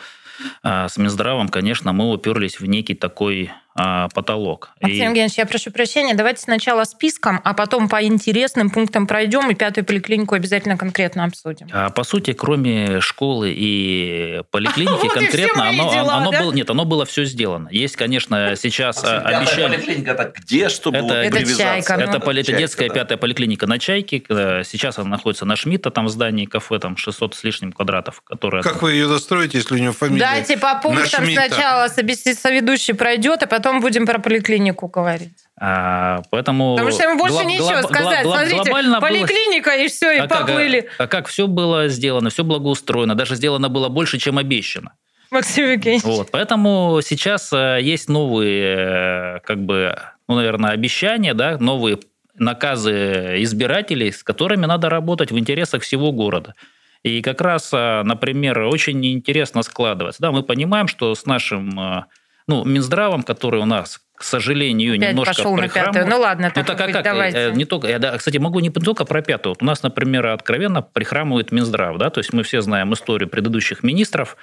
[0.64, 4.72] а, с Минздравом, конечно, мы уперлись в некий такой а, потолок.
[4.82, 5.06] Максим и...
[5.06, 9.86] Евгеньевич, я прошу прощения, давайте сначала списком, а потом по интересным пунктам пройдем и пятую
[9.86, 11.68] поликлинику обязательно конкретно обсудим.
[11.72, 16.42] А, по сути, кроме школы и поликлиники, конкретно оно, дела, оно да?
[16.42, 17.70] было, нет, оно было все сделано.
[17.72, 19.76] Есть, конечно, сейчас а, обещали...
[19.76, 22.94] поликлиника это где, чтобы это, это чайка, это, ну, это чайка, детская да.
[22.96, 24.24] пятая поликлиника на Чайке.
[24.28, 28.22] Сейчас она находится на Шмидта, там в здании кафе, там 600 с лишним квадратов.
[28.22, 28.64] Которая...
[28.64, 33.48] Как вы ее достроите, если у нее фамилия Дайте по пунктам сначала соведущий пройдет, а
[33.48, 35.34] потом потом будем про поликлинику говорить.
[35.60, 36.76] А, поэтому...
[36.76, 38.24] Потому что ему больше гла- нечего гла- сказать.
[38.24, 39.80] Гла- Смотрите, поликлиника было...
[39.80, 40.82] и все, и а поплыли.
[40.82, 44.94] Как, а, а как все было сделано, все благоустроено, даже сделано было больше, чем обещано.
[45.30, 46.04] Максим Евгеньевич.
[46.04, 49.98] Вот, поэтому сейчас э, есть новые, э, как бы,
[50.30, 52.00] ну, наверное, обещания, да, новые
[52.36, 56.56] наказы избирателей, с которыми надо работать в интересах всего города.
[57.04, 60.22] И как раз, э, например, очень интересно складывается.
[60.22, 62.06] Да, мы понимаем, что с нашим
[62.48, 66.08] ну, Минздравом, который у нас, к сожалению, Опять немножко пошел на пятую.
[66.08, 67.04] Ну ладно, так, ну, так а как?
[67.04, 67.38] давайте.
[67.38, 69.52] Э, не только, я, кстати, могу не только про пятую.
[69.52, 71.98] Вот у нас, например, откровенно прихрамывает Минздрав.
[71.98, 72.10] Да?
[72.10, 74.38] То есть мы все знаем историю предыдущих министров,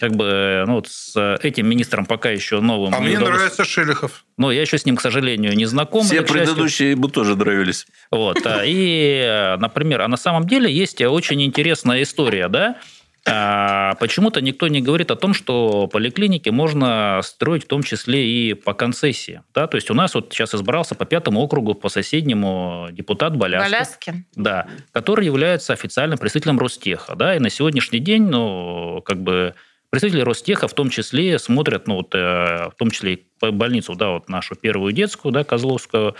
[0.00, 2.92] как бы э, ну, вот с этим министром пока еще новым.
[2.94, 3.36] А мне удалось...
[3.36, 4.24] нравится Шелихов.
[4.36, 6.02] Но я еще с ним, к сожалению, не знаком.
[6.02, 7.86] Все предыдущие ему тоже нравились.
[8.10, 8.38] Вот.
[8.64, 12.80] И, э, например, а на самом деле есть очень интересная история, да, а
[13.26, 18.72] почему-то никто не говорит о том, что поликлиники можно строить в том числе и по
[18.72, 19.42] концессии.
[19.52, 19.66] Да?
[19.66, 23.72] То есть у нас вот сейчас избрался по пятому округу, по соседнему депутат Боляскин.
[23.72, 24.26] Боляскин.
[24.36, 27.16] Да, который является официальным представителем Ростеха.
[27.16, 27.34] Да?
[27.34, 29.54] И на сегодняшний день, ну, как бы
[29.90, 34.10] представители Ростеха в том числе смотрят, ну, вот, э, в том числе и больницу, да,
[34.10, 36.14] вот нашу первую детскую, да, Козловскую.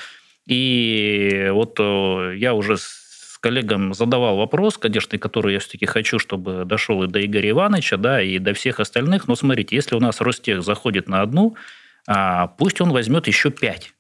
[0.47, 2.77] И вот э, я уже
[3.39, 8.23] коллегам задавал вопрос, конечно, который я все-таки хочу, чтобы дошел и до Игоря Ивановича, да,
[8.23, 9.29] и до всех остальных.
[9.29, 11.57] Но смотрите, если у нас Ростех заходит на одну,
[12.07, 13.93] а, пусть он возьмет еще пять.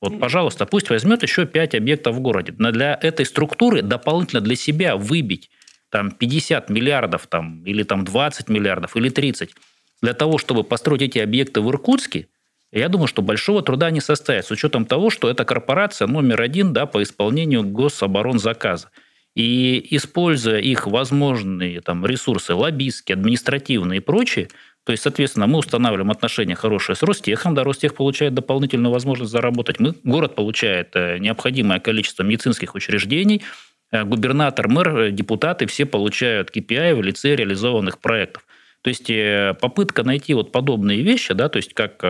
[0.00, 2.54] Вот, пожалуйста, пусть возьмет еще 5 объектов в городе.
[2.58, 5.50] Но для этой структуры дополнительно для себя выбить
[5.90, 9.54] там 50 миллиардов там, или там 20 миллиардов или 30
[10.02, 12.28] для того, чтобы построить эти объекты в Иркутске,
[12.72, 16.72] я думаю, что большого труда не составит, с учетом того, что это корпорация номер один
[16.72, 18.90] да, по исполнению гособоронзаказа.
[19.34, 24.48] И используя их возможные там, ресурсы, лоббистские, административные и прочие,
[24.86, 29.80] то есть, соответственно, мы устанавливаем отношения хорошие с Ростехом, да, Ростех получает дополнительную возможность заработать,
[29.80, 33.42] мы, город получает э, необходимое количество медицинских учреждений,
[33.90, 38.46] э, губернатор, мэр, э, депутаты все получают KPI в лице реализованных проектов.
[38.82, 39.10] То есть
[39.60, 42.04] попытка найти вот подобные вещи, да, то есть как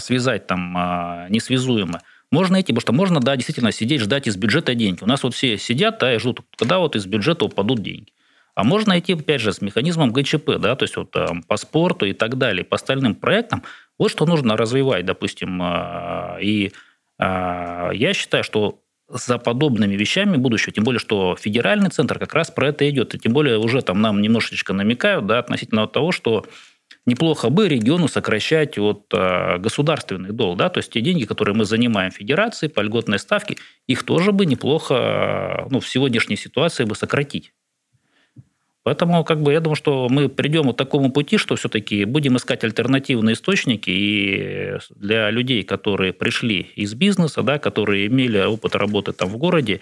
[0.00, 5.02] связать там несвязуемо, можно найти, потому что можно, да, действительно сидеть, ждать из бюджета деньги.
[5.02, 8.12] У нас вот все сидят, да, и ждут, когда вот из бюджета упадут деньги.
[8.54, 12.06] А можно найти, опять же, с механизмом ГЧП, да, то есть вот там, по спорту
[12.06, 13.62] и так далее, по остальным проектам.
[13.98, 15.60] Вот что нужно развивать, допустим.
[15.62, 16.72] А, и
[17.18, 22.50] а, я считаю, что за подобными вещами будущего, тем более, что федеральный центр как раз
[22.50, 23.14] про это идет.
[23.14, 26.46] И тем более уже там нам немножечко намекают да, относительно того, что
[27.06, 30.58] неплохо бы региону сокращать вот, а, государственный долг.
[30.58, 30.68] Да?
[30.68, 35.66] То есть те деньги, которые мы занимаем федерации по льготной ставке, их тоже бы неплохо
[35.70, 37.52] ну, в сегодняшней ситуации бы сократить.
[38.82, 42.64] Поэтому как бы, я думаю, что мы придем к такому пути, что все-таки будем искать
[42.64, 49.28] альтернативные источники, и для людей, которые пришли из бизнеса, да, которые имели опыт работы там
[49.28, 49.80] в городе,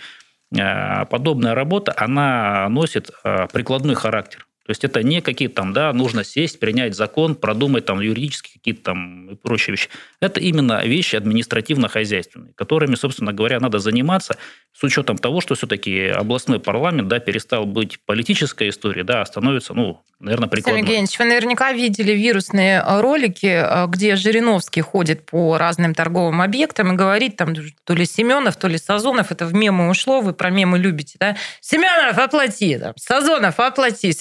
[0.53, 3.13] э, подобная работа, она носит
[3.53, 4.47] прикладной характер.
[4.69, 8.83] То есть это не какие-то там, да, нужно сесть, принять закон, продумать там юридические какие-то
[8.83, 9.89] там и прочие вещи.
[10.21, 14.37] Это именно вещи административно-хозяйственные, которыми, собственно говоря, надо заниматься
[14.79, 19.73] с учетом того, что все-таки областной парламент, да, перестал быть политической историей, да, а становится,
[19.73, 20.81] ну, наверное, прикладной.
[20.81, 26.43] Алексей Евгеньевич, вы наверняка видели вирусные э, ролики, э, где Жириновский ходит по разным торговым
[26.43, 27.55] объектам и говорит там
[27.85, 31.37] то ли Семенов, то ли Сазонов, это в мемы ушло, вы про мемы любите, да?
[31.61, 34.12] Семенов, оплати, там, Сазонов, оплати.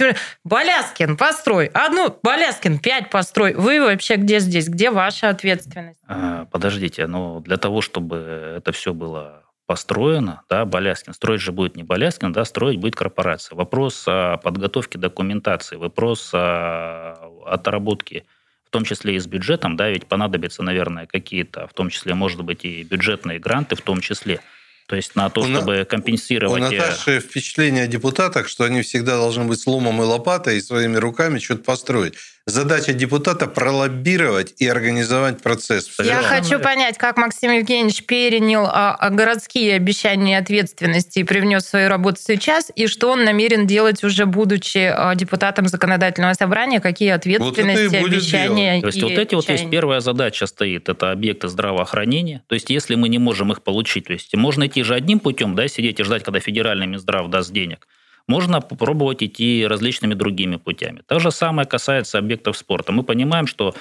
[0.48, 1.66] Боляскин, построй.
[1.74, 3.54] Одну, Боляскин, пять построй.
[3.54, 4.70] Вы вообще где здесь?
[4.70, 6.00] Где ваша ответственность?
[6.08, 11.14] А, подождите, ну, для того, чтобы это все было построено, да, Боляскин.
[11.14, 13.58] Строить же будет не Боляскин, да, строить будет корпорация.
[13.58, 18.24] Вопрос о подготовке документации, вопрос о отработке,
[18.64, 22.42] в том числе и с бюджетом, да, ведь понадобятся, наверное, какие-то, в том числе, может
[22.46, 24.40] быть, и бюджетные гранты, в том числе.
[24.88, 26.62] То есть на то, чтобы компенсировать...
[26.62, 30.62] У Наташи впечатление о депутатах, что они всегда должны быть с ломом и лопатой и
[30.62, 32.14] своими руками что-то построить.
[32.48, 35.92] Задача депутата– пролоббировать и организовать процесс.
[36.02, 41.66] Я хочу понять, как Максим Евгеньевич перенял а, а, городские обещания и ответственности и привнес
[41.66, 46.80] в свою работу сейчас, и что он намерен делать уже будучи а, депутатом законодательного собрания,
[46.80, 48.80] какие ответственности, вот обещания.
[48.80, 52.44] То есть вот эти вот есть первая задача стоит, это объекты здравоохранения.
[52.48, 55.56] То есть если мы не можем их получить, то есть можно идти же одним путем,
[55.56, 57.88] да, сидеть и ждать, когда федеральный Минздрав даст денег.
[58.28, 61.02] Можно попробовать идти различными другими путями.
[61.08, 62.92] То же самое касается объектов спорта.
[62.92, 63.74] Мы понимаем, что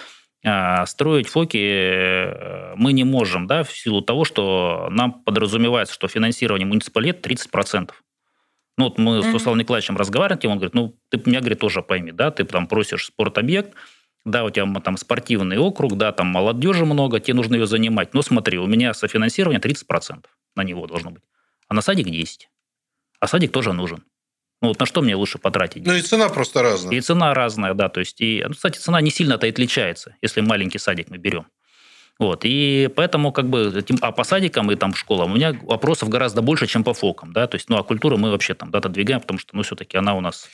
[0.44, 6.06] а, строить фоки э, мы не можем, да, в силу того, что нам подразумевается, что
[6.06, 7.90] финансирование муниципалитета 30%.
[8.78, 9.30] Ну, вот мы mm-hmm.
[9.30, 12.68] с Русланом Николаевичем разговариваем, он говорит, ну, ты меня, говорит, тоже пойми, да, ты там
[12.68, 13.74] просишь спортобъект,
[14.26, 18.12] да, у тебя там спортивный округ, да, там молодежи много, тебе нужно ее занимать.
[18.12, 20.24] Но смотри, у меня софинансирование 30%
[20.56, 21.22] на него должно быть,
[21.68, 22.48] а на садик 10.
[23.20, 24.04] А садик тоже нужен.
[24.62, 25.86] Ну, вот на что мне лучше потратить?
[25.86, 26.96] Ну, и цена просто разная.
[26.96, 27.88] И цена разная, да.
[27.88, 31.46] То есть, и, ну, кстати, цена не сильно-то отличается, если маленький садик мы берем.
[32.18, 36.40] Вот, и поэтому как бы, а по садикам и там школам у меня вопросов гораздо
[36.40, 39.20] больше, чем по фокам, да, то есть, ну, а культуру мы вообще там, да, отодвигаем,
[39.20, 40.48] потому что, ну, все-таки она у нас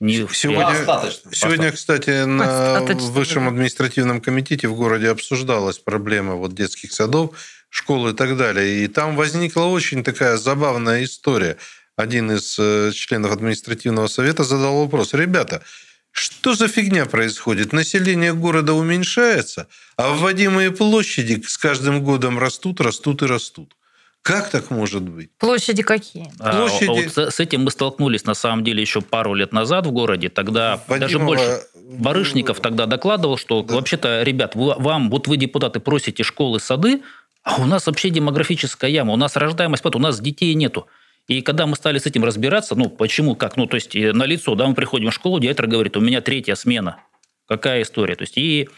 [0.00, 0.28] не...
[0.32, 1.34] Сегодня, достаточно.
[1.34, 3.10] сегодня кстати, на достаточно.
[3.10, 7.36] Высшем административном комитете в городе обсуждалась проблема вот детских садов,
[7.68, 11.56] школ и так далее, и там возникла очень такая забавная история–
[11.98, 15.14] один из э, членов административного совета задал вопрос.
[15.14, 15.64] Ребята,
[16.12, 17.72] что за фигня происходит?
[17.72, 23.74] Население города уменьшается, а вводимые площади с каждым годом растут, растут и растут.
[24.22, 25.30] Как так может быть?
[25.38, 26.30] Площади какие?
[26.38, 26.86] А, площади...
[26.86, 30.28] вот с этим мы столкнулись на самом деле еще пару лет назад в городе.
[30.28, 30.98] Тогда Вадимова...
[31.00, 33.74] даже больше Барышников тогда докладывал, что да.
[33.74, 37.02] вообще-то, ребят, вам, вот вы депутаты просите школы, сады,
[37.42, 40.86] а у нас вообще демографическая яма, у нас рождаемость падает, у нас детей нету.
[41.28, 44.54] И когда мы стали с этим разбираться, ну, почему, как, ну, то есть на лицо,
[44.54, 46.98] да, мы приходим в школу, директор говорит, у меня третья смена.
[47.46, 48.14] Какая история?
[48.14, 48.68] То есть и э,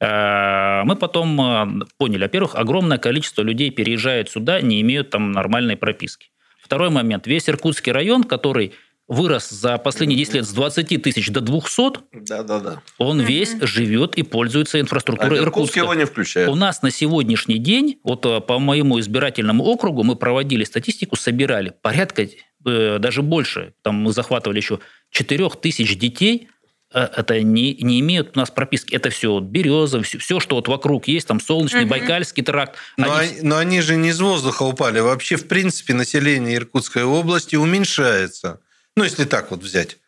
[0.00, 6.30] мы потом э, поняли, во-первых, огромное количество людей переезжает сюда, не имеют там нормальной прописки.
[6.62, 8.72] Второй момент, весь Иркутский район, который
[9.08, 11.82] вырос за последние 10 лет с 20 тысяч до 200,
[12.12, 12.82] да, да, да.
[12.96, 15.80] он весь живет и пользуется инфраструктурой а Иркутска.
[15.80, 16.48] его не включает.
[16.48, 21.74] У нас на сегодняшний день, вот э, по моему избирательному округу, мы проводили статистику, собирали
[21.82, 22.28] порядка,
[22.64, 24.78] э, даже больше, там мы захватывали еще
[25.10, 26.59] 4 тысяч детей– Э,
[26.92, 28.94] это не, не имеют у нас прописки.
[28.94, 31.90] Это все вот береза, все, все, что вот вокруг есть, там солнечный, угу.
[31.90, 32.76] Байкальский тракт.
[32.96, 33.38] Но они...
[33.42, 35.00] но они же не с воздуха упали.
[35.00, 38.60] Вообще, в принципе, население Иркутской области уменьшается.
[38.96, 39.98] Ну, если так вот взять.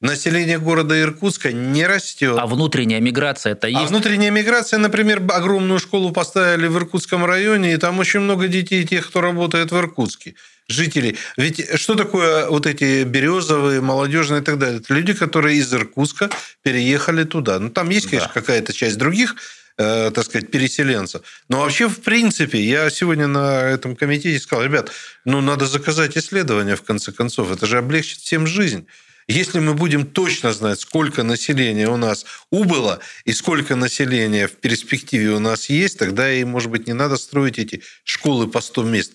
[0.00, 2.36] Население города Иркутска не растет.
[2.36, 3.82] А внутренняя миграция это а есть?
[3.82, 8.84] А внутренняя миграция, например, огромную школу поставили в Иркутском районе, и там очень много детей,
[8.84, 10.34] тех, кто работает в Иркутске
[10.68, 11.18] жителей.
[11.36, 14.78] Ведь что такое вот эти березовые, молодежные и так далее?
[14.78, 16.30] Это люди, которые из Иркутска
[16.62, 17.58] переехали туда.
[17.58, 18.40] Ну, там есть, конечно, да.
[18.40, 19.36] какая-то часть других
[19.78, 21.22] э, так сказать, переселенцев.
[21.48, 24.90] Но вообще, в принципе, я сегодня на этом комитете сказал, ребят,
[25.24, 27.50] ну, надо заказать исследования, в конце концов.
[27.50, 28.86] Это же облегчит всем жизнь.
[29.28, 35.30] Если мы будем точно знать, сколько населения у нас убыло и сколько населения в перспективе
[35.30, 39.12] у нас есть, тогда и, может быть, не надо строить эти школы по 100 мест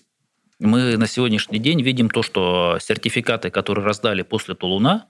[0.58, 5.06] мы на сегодняшний день видим то, что сертификаты, которые раздали после Тулуна,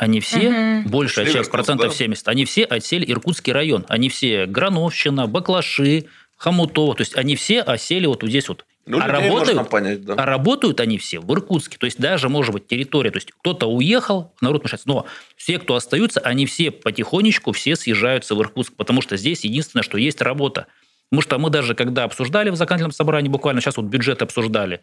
[0.00, 0.88] они все, угу.
[0.88, 1.94] большая Шли часть, процентов да?
[1.94, 3.84] 70, они все отсели Иркутский район.
[3.88, 6.06] Они все Грановщина, Баклаши,
[6.38, 6.94] Хомутово.
[6.94, 8.64] То есть они все осели вот здесь вот.
[8.86, 10.14] Ну, а, работают, понять, да.
[10.14, 11.76] а работают они все в Иркутске.
[11.76, 13.10] То есть даже, может быть, территория.
[13.10, 14.88] То есть кто-то уехал, народ мешается.
[14.88, 18.72] Но все, кто остаются, они все потихонечку все съезжаются в Иркутск.
[18.76, 20.66] Потому что здесь единственное, что есть работа.
[21.10, 24.80] Потому что мы даже, когда обсуждали в законодательном собрании, буквально сейчас вот бюджет обсуждали,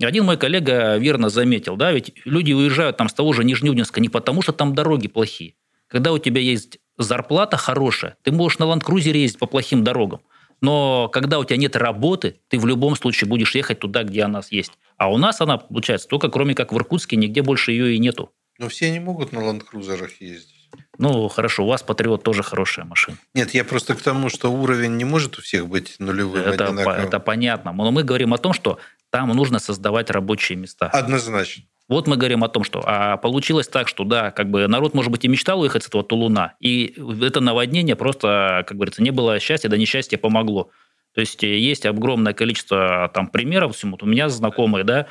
[0.00, 4.08] один мой коллега верно заметил, да, ведь люди уезжают там с того же Нижнеудинска не
[4.08, 5.54] потому, что там дороги плохие.
[5.88, 10.20] Когда у тебя есть зарплата хорошая, ты можешь на ландкрузере ездить по плохим дорогам.
[10.60, 14.40] Но когда у тебя нет работы, ты в любом случае будешь ехать туда, где она
[14.50, 14.72] есть.
[14.96, 18.32] А у нас она, получается, только кроме как в Иркутске, нигде больше ее и нету.
[18.58, 20.55] Но все не могут на ландкрузерах ездить.
[20.98, 23.16] Ну, хорошо, у вас Патриот тоже хорошая машина.
[23.34, 26.42] Нет, я просто к тому, что уровень не может у всех быть нулевым.
[26.42, 27.72] Это, это понятно.
[27.72, 28.78] Но мы говорим о том, что
[29.10, 30.86] там нужно создавать рабочие места.
[30.88, 31.64] Однозначно.
[31.88, 35.12] Вот мы говорим о том, что а получилось так, что да, как бы народ, может
[35.12, 39.38] быть, и мечтал уехать с этого Тулуна, и это наводнение просто, как говорится, не было
[39.38, 40.70] счастья, да несчастье помогло.
[41.14, 45.06] То есть э, есть огромное количество там примеров, вот у меня знакомые, да,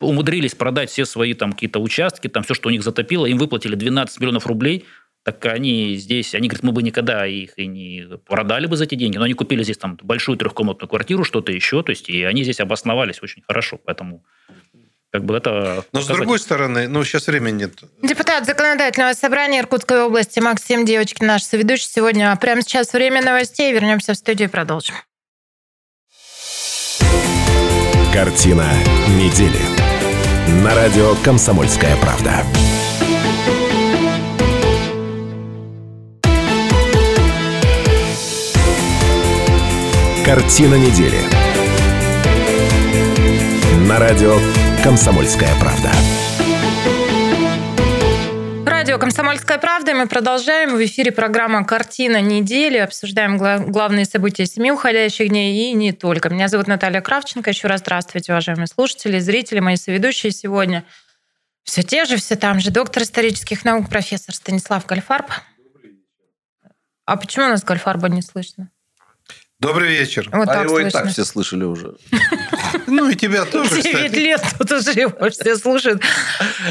[0.00, 3.76] умудрились продать все свои там какие-то участки, там все, что у них затопило, им выплатили
[3.76, 4.84] 12 миллионов рублей,
[5.26, 8.94] так они здесь, они говорят, мы бы никогда их и не продали бы за эти
[8.94, 12.44] деньги, но они купили здесь там большую трехкомнатную квартиру, что-то еще, то есть и они
[12.44, 14.24] здесь обосновались очень хорошо, поэтому
[15.10, 15.84] как бы это...
[15.92, 17.72] Но с другой стороны, ну, сейчас времени нет.
[18.02, 22.36] Депутат Законодательного собрания Иркутской области Максим Девочкин, наш соведущий сегодня.
[22.36, 23.72] Прямо сейчас время новостей.
[23.72, 24.94] Вернемся в студию и продолжим.
[28.12, 28.68] Картина
[29.16, 29.60] недели.
[30.62, 32.44] На радио «Комсомольская правда».
[40.26, 41.20] Картина недели.
[43.86, 44.36] На радио
[44.82, 45.92] «Комсомольская правда».
[48.68, 49.94] Радио «Комсомольская правда».
[49.94, 50.74] Мы продолжаем.
[50.74, 52.76] В эфире программа «Картина недели».
[52.76, 56.28] Обсуждаем главные события семи уходящих дней и не только.
[56.28, 57.50] Меня зовут Наталья Кравченко.
[57.50, 60.84] Еще раз здравствуйте, уважаемые слушатели, зрители, мои соведущие сегодня.
[61.62, 62.72] Все те же, все там же.
[62.72, 65.30] Доктор исторических наук, профессор Станислав Гальфарб.
[67.04, 68.70] А почему у нас Гальфарба не слышно?
[69.58, 70.28] Добрый вечер.
[70.32, 70.88] Вот а его слышно.
[70.88, 71.94] и так все слышали уже.
[72.88, 76.02] Ну, и тебя тоже, 9 лет тут уже его все слушают.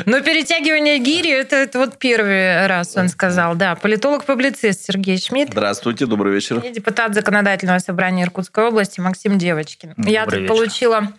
[0.05, 3.55] Но перетягивание гири, это, это вот первый раз он сказал.
[3.55, 5.51] Да, политолог-публицист Сергей Шмидт.
[5.51, 6.59] Здравствуйте, добрый вечер.
[6.59, 9.93] И депутат Законодательного собрания Иркутской области Максим Девочкин.
[9.97, 10.47] Добрый Я тут вечер.
[10.47, 11.13] получила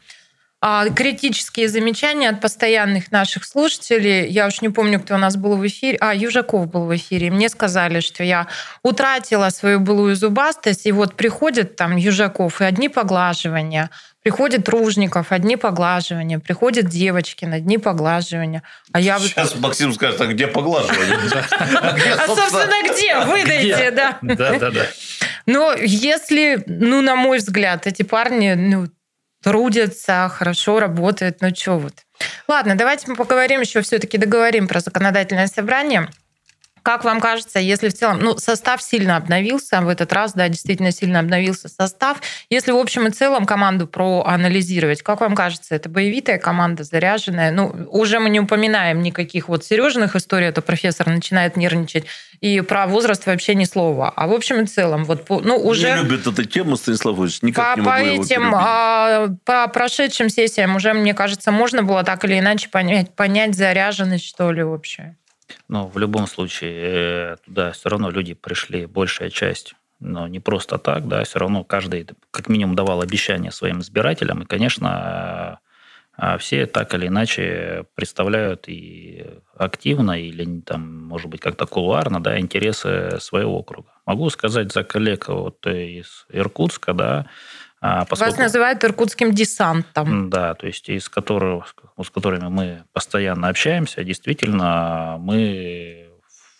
[0.95, 4.29] критические замечания от постоянных наших слушателей.
[4.29, 5.99] Я уж не помню, кто у нас был в эфире.
[6.01, 7.31] А, Южаков был в эфире.
[7.31, 8.49] Мне сказали, что я
[8.83, 10.87] утратила свою былую зубастость.
[10.87, 13.91] И вот приходит там Южаков, и одни поглаживания.
[14.23, 16.41] Приходит Ружников, одни поглаживания.
[16.41, 18.65] Приходит Девочкин, одни поглаживания.
[18.93, 19.61] А я Сейчас вот...
[19.61, 21.45] Максим скажет, а где поглаживание?
[21.61, 23.21] А, собственно, где?
[23.21, 24.19] Выдайте, да.
[24.23, 24.87] Да, да, да.
[25.47, 28.89] Но если, ну, на мой взгляд, эти парни, ну,
[29.47, 31.37] трудятся, хорошо работают.
[31.41, 31.93] Ну что вот.
[32.49, 36.09] Ладно, давайте мы поговорим еще, все-таки договорим про законодательное собрание.
[36.87, 40.93] Как вам кажется, если в целом, ну, состав сильно обновился в этот раз, да, действительно
[40.93, 42.23] сильно обновился состав.
[42.49, 47.51] Если в общем и целом команду проанализировать, как вам кажется, это боевитая команда, заряженная?
[47.51, 52.05] Ну, уже мы не упоминаем никаких вот Сережиных историй, а то профессор начинает нервничать.
[52.41, 54.13] И про возраст вообще ни слова.
[54.15, 55.93] А в общем и целом, вот, ну, уже...
[55.93, 60.29] Не любит эту тему Станислав Ильич, никак по, не могу по этим, а, по прошедшим
[60.29, 65.17] сессиям уже, мне кажется, можно было так или иначе понять, понять заряженность, что ли, вообще.
[65.69, 70.79] Но в любом случае э, туда все равно люди пришли, большая часть, но не просто
[70.79, 75.61] так, да, все равно каждый как минимум давал обещания своим избирателям, и, конечно,
[76.19, 79.25] э, все так или иначе представляют и
[79.57, 83.91] активно, или там, может быть, как-то кулуарно, да, интересы своего округа.
[84.05, 87.27] Могу сказать за коллег вот из Иркутска, да, а,
[87.81, 88.25] поскольку...
[88.25, 90.31] Вас называют иркутским десантом.
[90.31, 96.09] Да, то есть из которых, с которыми мы постоянно общаемся, действительно, мы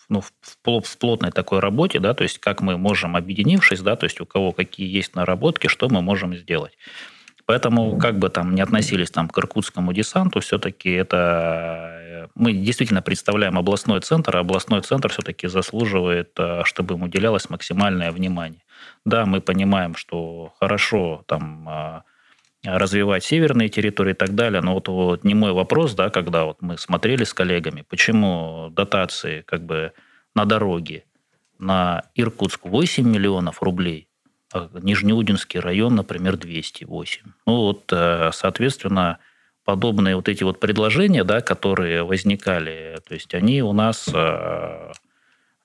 [0.09, 4.21] ну, в плотной такой работе, да, то есть как мы можем, объединившись, да, то есть
[4.21, 6.77] у кого какие есть наработки, что мы можем сделать.
[7.47, 11.15] Поэтому, как бы там не относились там, к иркутскому десанту, все-таки это...
[11.15, 17.49] Э, мы действительно представляем областной центр, а областной центр все-таки заслуживает, э, чтобы ему уделялось
[17.49, 18.59] максимальное внимание.
[19.05, 22.03] Да, мы понимаем, что хорошо там а,
[22.63, 24.61] развивать северные территории и так далее.
[24.61, 29.41] Но вот, вот не мой вопрос, да, когда вот мы смотрели с коллегами, почему дотации
[29.41, 29.93] как бы
[30.35, 31.03] на дороге
[31.59, 34.07] на Иркутск 8 миллионов рублей,
[34.53, 37.21] а Нижнеудинский район, например, 208.
[37.45, 39.19] Ну вот, э, соответственно,
[39.65, 44.91] подобные вот эти вот предложения, да, которые возникали, то есть они у нас, э,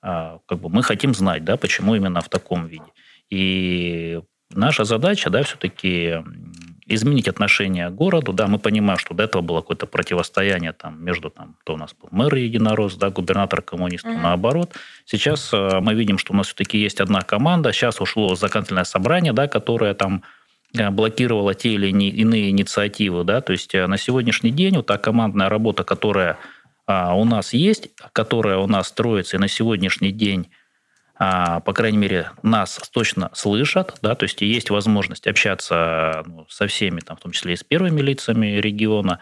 [0.01, 2.83] э, как бы мы хотим знать, да, почему именно в таком виде.
[3.33, 4.21] И
[4.51, 6.21] наша задача, да, все-таки
[6.85, 8.31] изменить отношение к городу.
[8.31, 11.95] Да, мы понимаем, что до этого было какое-то противостояние там, между, там, то у нас
[11.99, 14.21] был мэр единорос, да, губернатор коммунист, mm-hmm.
[14.21, 14.75] наоборот.
[15.05, 17.73] Сейчас э, мы видим, что у нас все-таки есть одна команда.
[17.73, 20.21] Сейчас ушло законодательное собрание, да, которое там
[20.77, 23.23] э, блокировало те или иные инициативы.
[23.23, 23.41] Да?
[23.41, 26.37] То есть э, на сегодняшний день вот та командная работа, которая
[26.85, 30.49] а, у нас есть, которая у нас строится, и на сегодняшний день
[31.17, 37.01] по крайней мере, нас точно слышат, да, то есть есть возможность общаться ну, со всеми,
[37.01, 39.19] там, в том числе и с первыми лицами региона.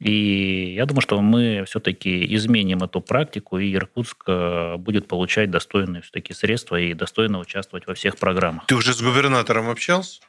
[0.00, 6.02] И я думаю, что мы все-таки изменим эту практику, и Иркутск э, будет получать достойные
[6.02, 8.66] все-таки средства и достойно участвовать во всех программах.
[8.66, 10.20] Ты уже с губернатором общался?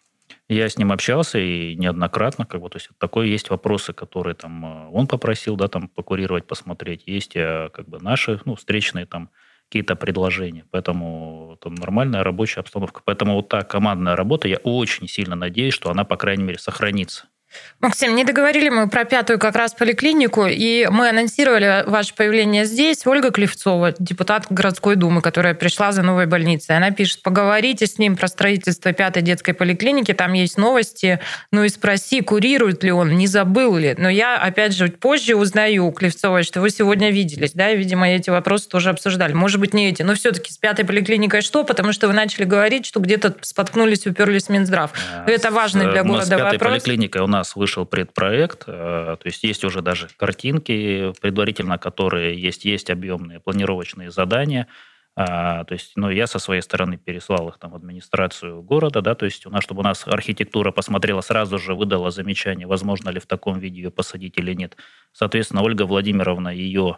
[0.48, 4.66] Я с ним общался и неоднократно, как бы, то есть такое есть вопросы, которые там
[4.66, 9.30] э, он попросил, да, там покурировать, посмотреть, есть э, как бы наши, ну, встречные там
[9.76, 10.64] какие-то предложения.
[10.72, 13.02] Поэтому это нормальная рабочая обстановка.
[13.04, 17.26] Поэтому вот та командная работа, я очень сильно надеюсь, что она, по крайней мере, сохранится.
[17.82, 23.06] Максим, не договорили мы про пятую как раз поликлинику, и мы анонсировали ваше появление здесь.
[23.06, 26.76] Ольга Клевцова, депутат городской думы, которая пришла за новой больницей.
[26.76, 31.20] Она пишет, поговорите с ним про строительство пятой детской поликлиники, там есть новости,
[31.52, 33.94] ну и спроси, курирует ли он, не забыл ли.
[33.98, 38.10] Но я, опять же, позже узнаю у Клевцовой, что вы сегодня виделись, да, и, видимо,
[38.10, 39.34] эти вопросы тоже обсуждали.
[39.34, 41.64] Может быть, не эти, но все-таки с пятой поликлиникой что?
[41.64, 44.92] Потому что вы начали говорить, что где-то споткнулись, уперлись в Минздрав.
[45.14, 46.72] А, это важный для города вопрос.
[46.72, 52.42] поликлиникой у нас нас вышел предпроект, э, то есть есть уже даже картинки предварительно, которые
[52.42, 54.68] есть, есть объемные планировочные задания,
[55.18, 59.16] а, то есть, ну, я со своей стороны переслал их там в администрацию города, да,
[59.16, 63.20] то есть у нас, чтобы у нас архитектура посмотрела, сразу же выдала замечание, возможно ли
[63.20, 64.76] в таком виде ее посадить или нет.
[65.14, 66.98] Соответственно, Ольга Владимировна ее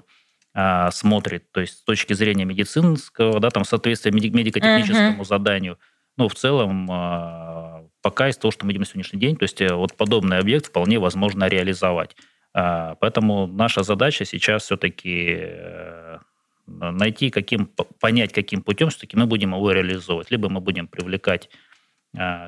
[0.55, 5.27] а, смотрит, то есть с точки зрения медицинского, да, там соответствие медико-техническому uh-huh.
[5.27, 5.77] заданию,
[6.17, 9.61] ну, в целом, а, пока из того, что мы видим на сегодняшний день, то есть
[9.61, 12.15] э, вот подобный объект вполне возможно реализовать.
[12.53, 16.17] А, поэтому наша задача сейчас все-таки э,
[16.65, 17.67] найти, каким,
[17.99, 20.31] понять, каким путем все-таки мы будем его реализовывать.
[20.31, 21.49] Либо мы будем привлекать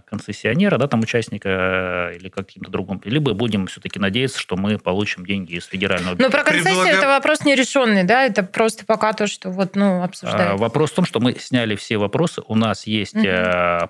[0.07, 5.26] концессионера, да, там участника э, или каким-то другом, либо будем все-таки надеяться, что мы получим
[5.26, 6.38] деньги из федерального бюджета.
[6.38, 6.97] Но про концессию Предлага...
[6.97, 10.57] это вопрос нерешенный, да, это просто пока то, что вот, ну, обсуждается.
[10.57, 13.24] Вопрос в том, что мы сняли все вопросы, у нас есть угу.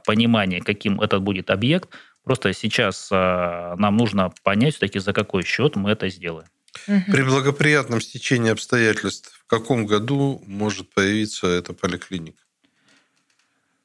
[0.06, 1.90] понимание, каким этот будет объект,
[2.24, 6.48] просто сейчас нам нужно понять все-таки, за какой счет мы это сделаем.
[6.88, 7.12] Угу.
[7.12, 12.42] При благоприятном стечении обстоятельств в каком году может появиться эта поликлиника?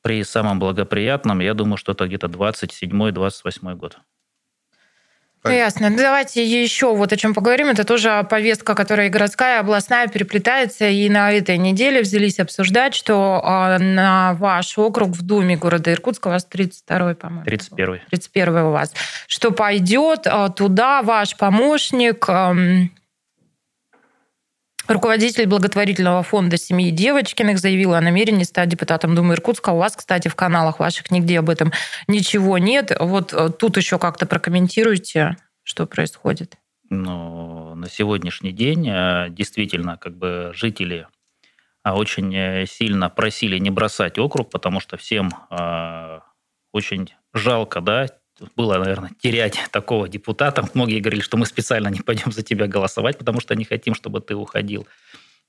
[0.05, 3.97] При самом благоприятном, я думаю, что это где-то 27-28 год.
[5.47, 5.89] Ясно.
[5.89, 7.69] Ну, давайте еще вот о чем поговорим.
[7.69, 10.89] Это тоже повестка, которая и городская, и областная переплетается.
[10.89, 16.29] И на этой неделе взялись обсуждать, что а, на ваш округ в Думе города Иркутска,
[16.29, 17.47] у вас 32-й, по-моему.
[17.47, 18.03] 31-й.
[18.11, 18.95] 31-й у вас.
[19.27, 22.27] Что пойдет а, туда ваш помощник
[24.87, 29.71] Руководитель благотворительного фонда семьи Девочкиных заявила о намерении стать депутатом Думы Иркутска.
[29.71, 31.73] У вас, кстати, в каналах ваших нигде об этом
[32.07, 32.95] ничего нет.
[33.01, 36.57] Вот э, тут еще как-то прокомментируйте, что происходит.
[36.91, 41.09] Ну, на сегодняшний день э, действительно как бы жители
[41.83, 45.31] а, очень э, сильно просили не бросать округ, потому что всем
[46.73, 48.09] очень жалко, да,
[48.57, 50.69] было, наверное, терять такого депутата.
[50.75, 54.21] Многие говорили, что мы специально не пойдем за тебя голосовать, потому что не хотим, чтобы
[54.21, 54.87] ты уходил.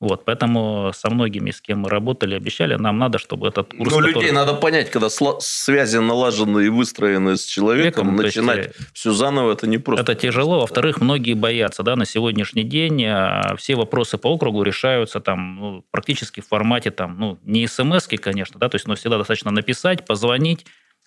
[0.01, 3.91] Вот, поэтому со многими, с кем мы работали, обещали, нам надо, чтобы этот курс...
[3.91, 4.13] Но который...
[4.13, 9.53] людей надо понять, когда связи налажены и выстроены с человеком, Веком, начинать есть, все заново,
[9.53, 10.03] это не просто.
[10.03, 10.59] Это тяжело.
[10.59, 11.81] Во-вторых, многие боятся.
[11.81, 16.91] Да, на сегодняшний день а, все вопросы по округу решаются там, ну, практически в формате
[16.91, 20.65] там, ну, не смс конечно, да, то есть но всегда достаточно написать, позвонить,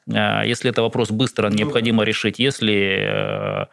[0.08, 3.66] если это вопрос быстро необходимо решить, если э,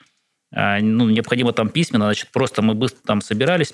[0.53, 3.73] а, ну, необходимо там письменно, значит, просто мы быстро там собирались,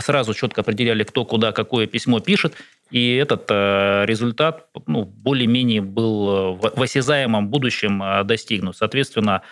[0.00, 2.54] сразу четко определяли, кто куда какое письмо пишет,
[2.90, 8.76] и этот э, результат ну, более-менее был в осязаемом будущем э, достигнут.
[8.76, 9.42] Соответственно,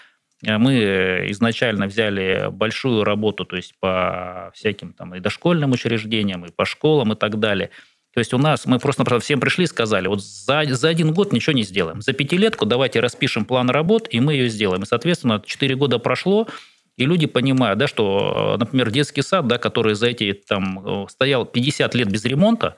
[0.42, 6.64] мы изначально взяли большую работу, то есть по всяким там и дошкольным учреждениям, и по
[6.64, 7.70] школам и так далее–
[8.14, 11.32] то есть у нас, мы просто всем пришли и сказали, вот за, за один год
[11.32, 12.00] ничего не сделаем.
[12.00, 14.82] За пятилетку давайте распишем план работ, и мы ее сделаем.
[14.82, 16.48] И, соответственно, 4 года прошло,
[16.96, 21.06] и люди понимают, да, что, э, например, детский сад, да, который за эти, там, э,
[21.08, 22.76] стоял 50 лет без ремонта,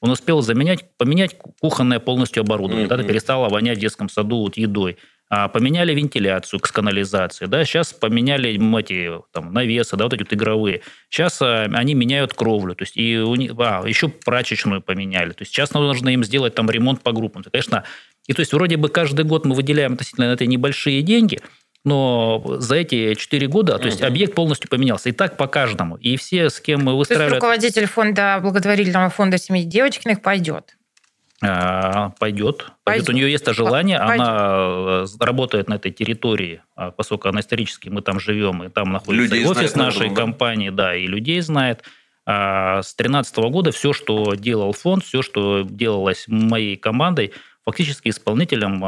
[0.00, 2.96] он успел заменять, поменять кухонное полностью оборудование, mm-hmm.
[2.96, 4.96] да, перестало вонять в детском саду вот едой.
[5.32, 10.32] А, поменяли вентиляцию к канализации, да, сейчас поменяли эти там, навесы, да, вот эти вот
[10.32, 10.82] игровые.
[11.08, 15.30] Сейчас а, они меняют кровлю, то есть и у них, а, еще прачечную поменяли.
[15.30, 17.44] То есть сейчас нужно им сделать там ремонт по группам.
[17.44, 17.84] Конечно,
[18.26, 21.38] и то есть вроде бы каждый год мы выделяем относительно на это небольшие деньги,
[21.84, 25.10] но за эти 4 года, то есть объект полностью поменялся.
[25.10, 25.94] И так по каждому.
[25.96, 27.28] И все, с кем мы выстраивали...
[27.28, 30.76] То есть руководитель фонда, благотворительного фонда семьи Девочкиных пойдет?
[31.42, 32.66] А, пойдет.
[32.84, 33.08] Пойдет.
[33.08, 33.98] У нее есть это желание.
[33.98, 34.26] Пойдет.
[34.26, 38.92] Она э, работает на этой территории, а, поскольку она исторически, мы там живем, и там
[38.92, 40.14] находится людей офис нашей да?
[40.14, 41.82] компании, да, и людей знает.
[42.26, 47.32] А с 2013 года все, что делал фонд, все, что делалось моей командой,
[47.64, 48.78] фактически исполнителем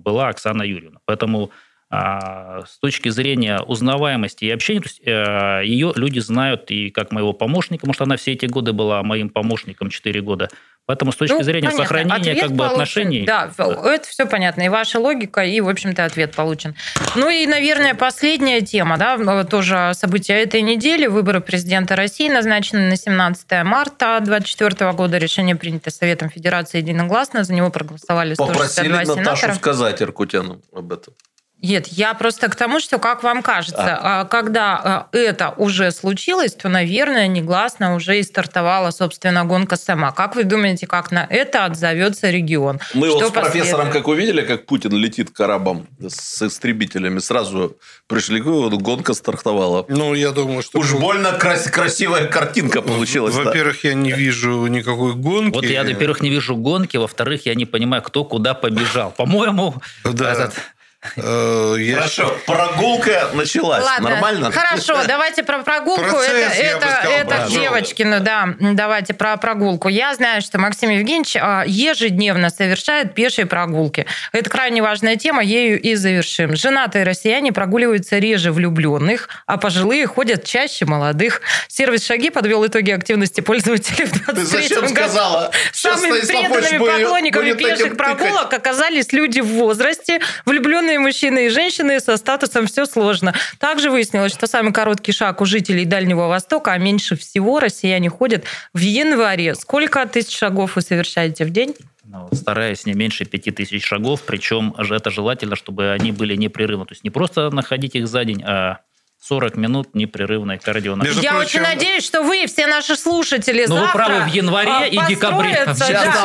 [0.00, 1.00] была Оксана Юрьевна.
[1.04, 1.50] Поэтому
[1.90, 7.32] с точки зрения узнаваемости и общения, то есть э, ее люди знают и как моего
[7.32, 10.50] помощника, потому что она все эти годы была моим помощником 4 года.
[10.88, 11.84] Поэтому с точки ну, зрения понятно.
[11.84, 12.72] сохранения ответ как бы получен.
[12.72, 13.26] отношений...
[13.26, 14.62] Да, да, это все понятно.
[14.62, 16.74] И ваша логика, и, в общем-то, ответ получен.
[17.14, 21.06] Ну и, наверное, последняя тема, да, тоже события этой недели.
[21.06, 25.18] Выборы президента России назначены на 17 марта 2024 года.
[25.18, 27.44] Решение принято Советом Федерации единогласно.
[27.44, 31.12] За него проголосовали 162 Попросили Наташу сказать Иркутяну об этом.
[31.60, 34.20] Нет, я просто к тому, что, как вам кажется, а.
[34.20, 34.24] а.
[34.24, 40.12] когда это уже случилось, то, наверное, негласно уже и стартовала, собственно, гонка сама.
[40.12, 42.78] Как вы думаете, как на это отзовется регион?
[42.94, 47.76] Мы что вот с профессором, как увидели, как Путин летит к арабам с истребителями, сразу
[48.06, 49.84] пришли к выводу, гонка стартовала.
[49.88, 50.78] Ну, я думаю, что...
[50.78, 53.34] Уж больно крас- красивая картинка получилась.
[53.34, 53.88] Во-первых, да.
[53.88, 55.54] я не вижу никакой гонки.
[55.54, 59.10] Вот я, во-первых, не вижу гонки, во-вторых, я не понимаю, кто куда побежал.
[59.10, 60.32] По-моему, да.
[60.32, 60.54] этот
[61.00, 63.84] Хорошо, прогулка началась.
[63.84, 64.50] Ладно, Нормально?
[64.50, 66.02] Хорошо, давайте про прогулку.
[66.02, 68.48] Процесс, это это, это Девочкину, да.
[68.58, 69.88] Давайте про прогулку.
[69.88, 74.06] Я знаю, что Максим Евгеньевич а, ежедневно совершает пешие прогулки.
[74.32, 76.56] Это крайне важная тема, ею и завершим.
[76.56, 81.42] Женатые россияне прогуливаются реже влюбленных, а пожилые ходят чаще молодых.
[81.68, 84.88] Сервис «Шаги» подвел итоги активности пользователей в 23 году.
[84.88, 85.52] сказала?
[85.72, 92.16] Самыми преданными поклонниками пеших прогулок оказались люди в возрасте, влюбленные Влюбленные мужчины и женщины со
[92.16, 93.34] статусом все сложно.
[93.58, 98.44] Также выяснилось, что самый короткий шаг у жителей Дальнего Востока, а меньше всего россияне ходят
[98.72, 99.54] в январе.
[99.54, 101.74] Сколько тысяч шагов вы совершаете в день?
[102.04, 106.86] Ну, стараюсь не меньше пяти тысяч шагов, причем это желательно, чтобы они были непрерывны.
[106.86, 108.78] То есть не просто находить их за день, а
[109.20, 111.22] 40 минут непрерывной кардионагрузки.
[111.22, 114.70] Я прочим, очень надеюсь, что вы, все наши слушатели, ну, завтра вы правы, в январе
[114.70, 115.64] а, и декабре.
[115.66, 115.74] Да,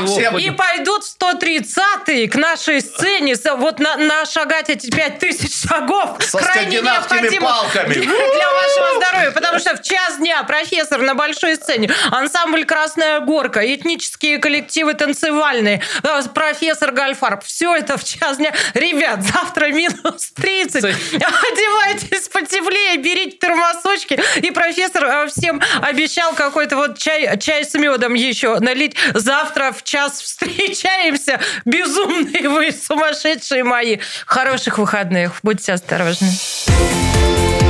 [0.06, 0.38] всем...
[0.38, 6.18] И пойдут в 130-й к нашей сцене, вот на, на шагать эти 5 тысяч шагов.
[6.20, 7.94] Со крайне необходимо палками.
[7.96, 13.62] для вашего здоровья, потому что в час дня профессор на большой сцене, ансамбль «Красная горка»,
[13.74, 18.54] этнические коллективы танцевальные, э, профессор Гальфарб, все это в час дня.
[18.76, 24.20] Ребят, завтра минус 30, одевайтесь потеплее, быстрее берите термосочки.
[24.41, 28.95] И профессор э, всем обещал какой-то вот чай, чай с медом еще налить.
[29.14, 31.40] Завтра в час встречаемся.
[31.66, 33.98] Безумные вы, сумасшедшие мои.
[34.26, 35.40] Хороших выходных.
[35.44, 36.30] Будьте осторожны.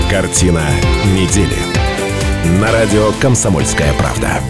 [0.09, 0.63] Картина
[1.07, 1.57] недели.
[2.59, 4.41] На радио «Комсомольская правда».